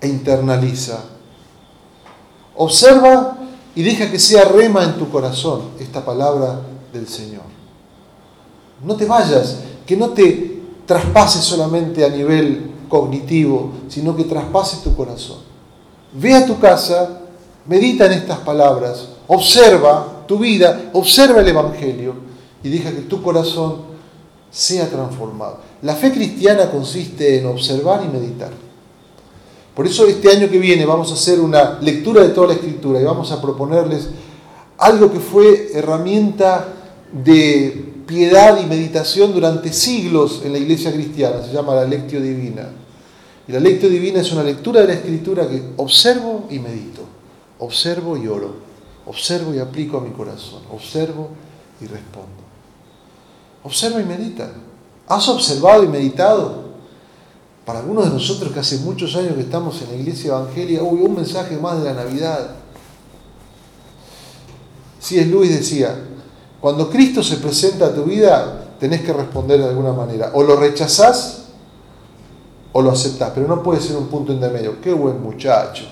e 0.00 0.08
internaliza. 0.08 1.04
Observa 2.56 3.36
y 3.74 3.82
deja 3.82 4.10
que 4.10 4.18
sea 4.18 4.44
rema 4.44 4.84
en 4.84 4.98
tu 4.98 5.10
corazón 5.10 5.70
esta 5.78 6.04
palabra 6.04 6.60
del 6.92 7.06
Señor. 7.06 7.44
No 8.84 8.96
te 8.96 9.04
vayas, 9.04 9.58
que 9.86 9.96
no 9.96 10.10
te 10.10 10.60
traspases 10.86 11.44
solamente 11.44 12.04
a 12.04 12.08
nivel 12.08 12.70
cognitivo, 12.88 13.72
sino 13.88 14.16
que 14.16 14.24
traspases 14.24 14.82
tu 14.82 14.96
corazón. 14.96 15.38
Ve 16.12 16.34
a 16.34 16.46
tu 16.46 16.58
casa, 16.58 17.20
medita 17.66 18.06
en 18.06 18.12
estas 18.12 18.38
palabras, 18.38 19.08
observa 19.28 20.24
tu 20.26 20.38
vida, 20.38 20.90
observa 20.92 21.40
el 21.40 21.48
Evangelio 21.48 22.14
y 22.62 22.68
deja 22.68 22.90
que 22.90 23.02
tu 23.02 23.22
corazón 23.22 23.90
sea 24.50 24.88
transformado. 24.88 25.58
La 25.82 25.94
fe 25.94 26.12
cristiana 26.12 26.70
consiste 26.70 27.38
en 27.38 27.46
observar 27.46 28.02
y 28.04 28.08
meditar. 28.08 28.50
Por 29.74 29.86
eso 29.86 30.06
este 30.06 30.30
año 30.30 30.50
que 30.50 30.58
viene 30.58 30.84
vamos 30.84 31.10
a 31.10 31.14
hacer 31.14 31.40
una 31.40 31.78
lectura 31.80 32.22
de 32.22 32.30
toda 32.30 32.48
la 32.48 32.54
escritura 32.54 33.00
y 33.00 33.04
vamos 33.04 33.30
a 33.32 33.40
proponerles 33.40 34.08
algo 34.78 35.12
que 35.12 35.20
fue 35.20 35.70
herramienta 35.74 36.68
de 37.12 38.02
piedad 38.06 38.60
y 38.60 38.66
meditación 38.66 39.32
durante 39.32 39.72
siglos 39.72 40.42
en 40.44 40.52
la 40.52 40.58
iglesia 40.58 40.92
cristiana, 40.92 41.42
se 41.44 41.52
llama 41.52 41.74
la 41.74 41.84
lectio 41.84 42.20
divina. 42.20 42.68
Y 43.46 43.52
la 43.52 43.60
lectio 43.60 43.88
divina 43.88 44.20
es 44.20 44.32
una 44.32 44.42
lectura 44.42 44.80
de 44.80 44.88
la 44.88 44.94
escritura 44.94 45.48
que 45.48 45.62
observo 45.76 46.46
y 46.50 46.58
medito, 46.58 47.02
observo 47.58 48.16
y 48.16 48.26
oro, 48.26 48.54
observo 49.06 49.54
y 49.54 49.58
aplico 49.58 49.98
a 49.98 50.00
mi 50.00 50.10
corazón, 50.10 50.62
observo 50.72 51.30
y 51.80 51.86
respondo. 51.86 52.40
Observa 53.62 54.00
y 54.00 54.04
medita. 54.04 54.50
¿Has 55.06 55.28
observado 55.28 55.84
y 55.84 55.88
meditado? 55.88 56.69
Para 57.64 57.80
algunos 57.80 58.06
de 58.06 58.10
nosotros 58.10 58.52
que 58.52 58.60
hace 58.60 58.78
muchos 58.78 59.14
años 59.16 59.34
que 59.34 59.42
estamos 59.42 59.80
en 59.82 59.90
la 59.90 59.96
iglesia 59.96 60.30
evangélica, 60.30 60.82
hubo 60.82 61.04
un 61.04 61.16
mensaje 61.16 61.56
más 61.56 61.78
de 61.78 61.84
la 61.84 61.94
Navidad. 61.94 62.50
Si 64.98 65.18
es 65.18 65.28
Luis 65.28 65.50
decía, 65.50 65.94
cuando 66.60 66.90
Cristo 66.90 67.22
se 67.22 67.36
presenta 67.36 67.86
a 67.86 67.94
tu 67.94 68.04
vida, 68.04 68.68
tenés 68.78 69.02
que 69.02 69.12
responder 69.12 69.60
de 69.60 69.68
alguna 69.68 69.92
manera. 69.92 70.30
O 70.34 70.42
lo 70.42 70.56
rechazás 70.56 71.44
o 72.72 72.82
lo 72.82 72.90
aceptás, 72.90 73.32
pero 73.34 73.46
no 73.46 73.62
puede 73.62 73.80
ser 73.80 73.96
un 73.96 74.08
punto 74.08 74.32
intermedio. 74.32 74.80
Qué 74.80 74.92
buen 74.92 75.22
muchacho. 75.22 75.84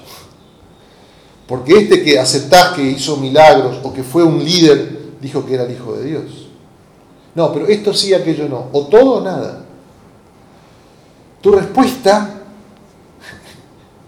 Porque 1.47 1.79
este 1.79 2.03
que 2.03 2.19
aceptás 2.19 2.75
que 2.75 2.83
hizo 2.83 3.17
milagros 3.17 3.79
o 3.83 3.93
que 3.93 4.03
fue 4.03 4.23
un 4.23 4.45
líder, 4.45 5.17
dijo 5.21 5.45
que 5.45 5.55
era 5.55 5.65
el 5.65 5.73
Hijo 5.73 5.95
de 5.95 6.05
Dios. 6.05 6.25
No, 7.35 7.53
pero 7.53 7.67
esto 7.67 7.95
sí, 7.95 8.13
aquello 8.13 8.49
no. 8.49 8.67
O 8.73 8.87
todo 8.87 9.17
o 9.17 9.21
nada. 9.23 9.65
Tu 11.41 11.53
respuesta 11.53 12.43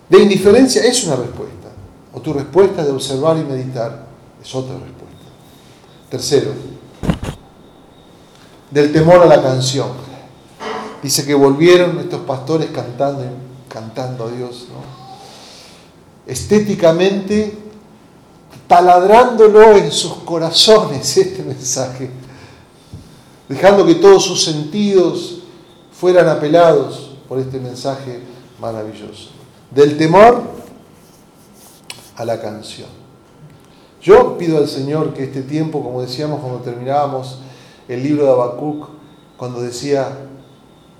de 0.08 0.22
indiferencia 0.22 0.82
es 0.84 1.04
una 1.04 1.16
respuesta. 1.16 1.68
O 2.12 2.20
tu 2.20 2.32
respuesta 2.32 2.84
de 2.84 2.90
observar 2.90 3.36
y 3.36 3.44
meditar 3.44 4.06
es 4.42 4.54
otra 4.54 4.74
respuesta. 4.74 4.98
Tercero, 6.10 6.52
del 8.70 8.92
temor 8.92 9.22
a 9.22 9.26
la 9.26 9.40
canción. 9.40 9.88
Dice 11.02 11.24
que 11.24 11.34
volvieron 11.34 11.98
estos 12.00 12.20
pastores 12.22 12.70
cantando, 12.70 13.24
cantando 13.68 14.24
a 14.24 14.30
Dios, 14.30 14.66
estéticamente 16.26 17.56
taladrándolo 18.66 19.76
en 19.76 19.90
sus 19.90 20.14
corazones 20.24 21.16
este 21.16 21.42
mensaje 21.42 22.10
dejando 23.50 23.84
que 23.84 23.96
todos 23.96 24.24
sus 24.24 24.44
sentidos 24.44 25.40
fueran 25.92 26.28
apelados 26.28 27.09
por 27.30 27.38
este 27.38 27.60
mensaje 27.60 28.18
maravilloso. 28.60 29.30
Del 29.70 29.96
temor 29.96 30.42
a 32.16 32.24
la 32.24 32.40
canción. 32.40 32.88
Yo 34.02 34.36
pido 34.36 34.58
al 34.58 34.66
Señor 34.66 35.14
que 35.14 35.22
este 35.22 35.42
tiempo, 35.42 35.80
como 35.80 36.02
decíamos 36.02 36.40
cuando 36.40 36.58
terminábamos 36.58 37.38
el 37.86 38.02
libro 38.02 38.24
de 38.24 38.32
Habacuc, 38.32 38.88
cuando 39.36 39.62
decía, 39.62 40.08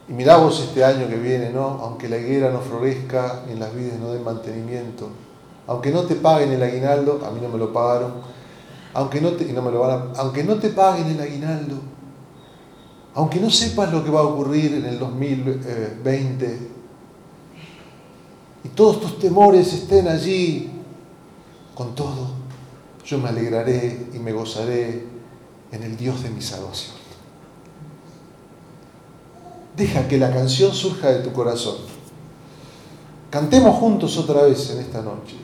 y 0.09 0.13
miramos 0.13 0.61
este 0.61 0.85
año 0.85 1.09
que 1.09 1.17
viene, 1.17 1.51
¿no? 1.51 1.81
Aunque 1.83 2.09
la 2.09 2.19
higuera 2.19 2.53
no 2.53 2.61
florezca 2.61 3.43
y 3.49 3.53
en 3.55 3.59
las 3.59 3.75
vidas 3.75 3.99
no 3.99 4.13
den 4.13 4.23
mantenimiento, 4.23 5.09
aunque 5.67 5.91
no 5.91 6.03
te 6.03 6.15
paguen 6.15 6.53
el 6.53 6.63
aguinaldo, 6.63 7.23
a 7.27 7.33
mí 7.33 7.41
no 7.43 7.49
me 7.49 7.59
lo 7.59 7.73
pagaron, 7.73 8.13
aunque 8.95 9.21
no 9.21 9.33
te, 9.33 9.47
no 9.47 9.63
me 9.63 9.73
lo 9.73 9.81
van 9.81 10.13
aunque 10.17 10.45
no 10.45 10.61
te 10.61 10.69
paguen 10.69 11.09
el 11.09 11.21
aguinaldo, 11.21 11.75
aunque 13.15 13.41
no 13.41 13.51
sepas 13.51 13.93
lo 13.93 14.05
que 14.05 14.11
va 14.11 14.21
a 14.21 14.25
ocurrir 14.25 14.75
en 14.75 14.87
el 14.87 14.99
2020 14.99 16.59
y 18.65 18.69
todos 18.69 19.01
tus 19.01 19.19
temores 19.19 19.73
estén 19.73 20.07
allí, 20.09 20.71
con 21.75 21.95
todo, 21.95 22.29
yo 23.05 23.19
me 23.19 23.31
alegraré 23.31 24.09
y 24.13 24.19
me 24.19 24.33
gozaré 24.33 25.07
en 25.73 25.83
el 25.83 25.97
Dios 25.97 26.23
de 26.23 26.31
mi 26.31 26.43
salvación. 26.43 26.95
Deja 29.77 30.07
que 30.07 30.19
la 30.19 30.31
canción 30.31 30.75
surja 30.75 31.09
de 31.09 31.21
tu 31.21 31.33
corazón. 31.33 31.77
Cantemos 33.31 33.79
juntos 33.79 34.19
otra 34.19 34.43
vez 34.43 34.71
en 34.71 34.81
esta 34.81 35.01
noche 35.01 35.37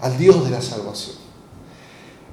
al 0.00 0.18
Dios 0.18 0.44
de 0.44 0.50
la 0.50 0.60
salvación. 0.60 1.16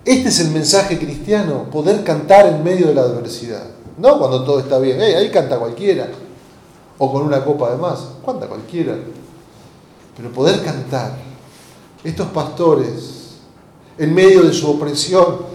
Este 0.04 0.30
es 0.30 0.40
el 0.40 0.50
mensaje 0.50 0.98
cristiano, 0.98 1.70
poder 1.70 2.04
cantar 2.04 2.48
en 2.48 2.64
medio 2.64 2.88
de 2.88 2.96
la 2.96 3.02
adversidad. 3.04 3.79
No 4.00 4.18
cuando 4.18 4.44
todo 4.44 4.60
está 4.60 4.80
bien. 4.80 5.00
ahí 5.02 5.30
canta 5.30 5.60
cualquiera. 5.60 6.08
O 6.98 7.12
con 7.12 7.24
una 7.24 7.44
copa 7.44 7.72
de 7.72 7.78
más. 7.78 8.08
Canta 8.26 8.48
cualquiera. 8.48 8.96
Pero 10.16 10.32
poder 10.32 10.64
cantar. 10.64 11.12
Estos 12.04 12.28
pastores, 12.28 13.40
en 13.98 14.14
medio 14.14 14.44
de 14.44 14.54
su 14.54 14.70
opresión, 14.72 15.50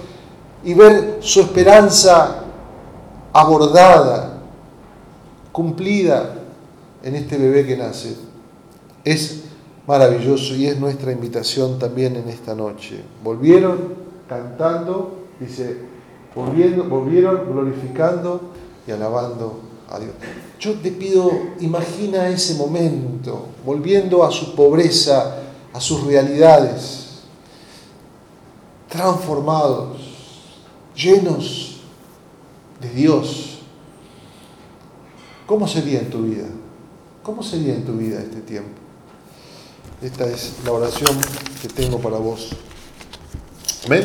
y 0.62 0.74
ver 0.74 1.18
su 1.20 1.40
esperanza 1.40 2.42
abordada, 3.32 4.42
cumplida 5.52 6.34
en 7.02 7.14
este 7.14 7.36
bebé 7.36 7.66
que 7.66 7.76
nace, 7.76 8.16
es 9.04 9.44
maravilloso 9.86 10.54
y 10.54 10.66
es 10.66 10.78
nuestra 10.78 11.12
invitación 11.12 11.78
también 11.78 12.16
en 12.16 12.28
esta 12.28 12.54
noche. 12.54 13.02
Volvieron 13.22 13.94
cantando, 14.28 15.24
dice, 15.38 15.93
volvieron 16.34 17.52
glorificando 17.52 18.40
y 18.86 18.90
alabando 18.90 19.60
a 19.90 19.98
Dios. 19.98 20.12
Yo 20.58 20.74
te 20.74 20.90
pido, 20.90 21.30
imagina 21.60 22.28
ese 22.28 22.54
momento, 22.54 23.46
volviendo 23.64 24.24
a 24.24 24.30
su 24.30 24.54
pobreza, 24.54 25.38
a 25.72 25.80
sus 25.80 26.04
realidades, 26.04 27.20
transformados, 28.88 29.98
llenos 30.94 31.80
de 32.80 32.90
Dios. 32.90 33.58
¿Cómo 35.46 35.68
sería 35.68 36.00
en 36.00 36.10
tu 36.10 36.22
vida? 36.22 36.46
¿Cómo 37.22 37.42
sería 37.42 37.74
en 37.74 37.84
tu 37.84 37.92
vida 37.94 38.20
este 38.20 38.40
tiempo? 38.40 38.70
Esta 40.02 40.26
es 40.26 40.56
la 40.64 40.72
oración 40.72 41.18
que 41.62 41.68
tengo 41.68 41.98
para 41.98 42.18
vos. 42.18 42.50
Amén. 43.86 44.04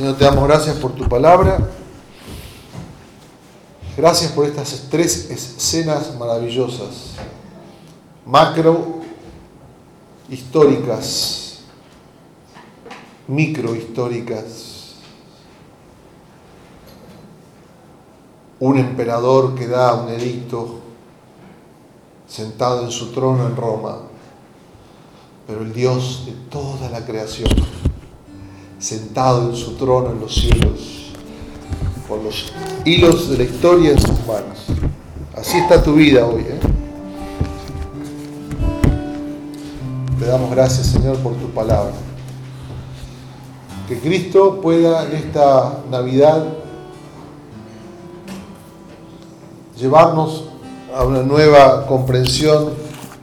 Señor, 0.00 0.16
te 0.16 0.24
damos 0.24 0.44
gracias 0.44 0.76
por 0.76 0.92
tu 0.92 1.06
palabra. 1.06 1.58
Gracias 3.98 4.32
por 4.32 4.46
estas 4.46 4.86
tres 4.88 5.30
escenas 5.30 6.16
maravillosas, 6.16 7.16
macro 8.24 9.02
históricas, 10.30 11.58
micro 13.28 13.76
históricas. 13.76 14.94
Un 18.58 18.78
emperador 18.78 19.54
que 19.54 19.66
da 19.66 19.92
un 19.96 20.08
edicto 20.08 20.80
sentado 22.26 22.84
en 22.84 22.90
su 22.90 23.12
trono 23.12 23.46
en 23.46 23.54
Roma, 23.54 23.98
pero 25.46 25.60
el 25.60 25.74
Dios 25.74 26.24
de 26.24 26.32
toda 26.48 26.88
la 26.88 27.04
creación, 27.04 27.50
sentado 28.80 29.50
en 29.50 29.56
su 29.56 29.76
trono 29.76 30.10
en 30.10 30.20
los 30.20 30.34
cielos 30.34 31.00
con 32.10 32.24
los 32.24 32.52
hilos 32.84 33.30
de 33.30 33.38
la 33.38 33.44
historia 33.44 33.92
en 33.92 34.00
sus 34.00 34.26
manos. 34.26 34.66
Así 35.36 35.58
está 35.58 35.80
tu 35.80 35.94
vida 35.94 36.26
hoy. 36.26 36.42
¿eh? 36.42 36.58
Te 40.18 40.26
damos 40.26 40.50
gracias, 40.50 40.88
Señor, 40.88 41.18
por 41.18 41.34
tu 41.34 41.48
palabra. 41.50 41.92
Que 43.86 44.00
Cristo 44.00 44.60
pueda 44.60 45.06
en 45.06 45.12
esta 45.16 45.78
Navidad 45.88 46.44
llevarnos 49.76 50.44
a 50.94 51.04
una 51.04 51.22
nueva 51.22 51.86
comprensión 51.86 52.70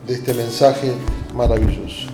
de 0.08 0.14
este 0.14 0.34
mensaje 0.34 0.94
maravilloso. 1.36 2.07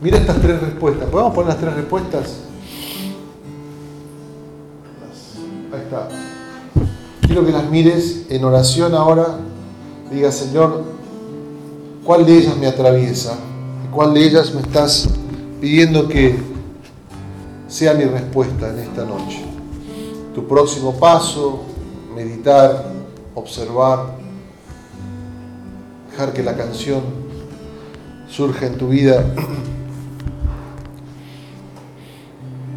Mira 0.00 0.18
estas 0.18 0.40
tres 0.40 0.60
respuestas. 0.60 1.08
¿Podemos 1.08 1.34
poner 1.34 1.48
las 1.48 1.58
tres 1.58 1.74
respuestas? 1.74 2.36
Quiero 7.22 7.44
que 7.44 7.52
las 7.52 7.68
mires 7.68 8.26
en 8.30 8.44
oración 8.44 8.94
ahora. 8.94 9.38
Diga, 10.10 10.30
Señor, 10.30 10.84
¿cuál 12.04 12.24
de 12.24 12.38
ellas 12.38 12.56
me 12.56 12.66
atraviesa? 12.66 13.36
¿Cuál 13.92 14.14
de 14.14 14.24
ellas 14.24 14.54
me 14.54 14.60
estás 14.60 15.08
pidiendo 15.60 16.06
que 16.08 16.38
sea 17.66 17.94
mi 17.94 18.04
respuesta 18.04 18.70
en 18.70 18.78
esta 18.78 19.04
noche? 19.04 19.44
Tu 20.34 20.46
próximo 20.46 20.94
paso, 20.94 21.64
meditar, 22.14 22.84
observar, 23.34 24.14
dejar 26.10 26.32
que 26.32 26.42
la 26.42 26.56
canción 26.56 27.00
surja 28.28 28.66
en 28.66 28.78
tu 28.78 28.88
vida 28.88 29.24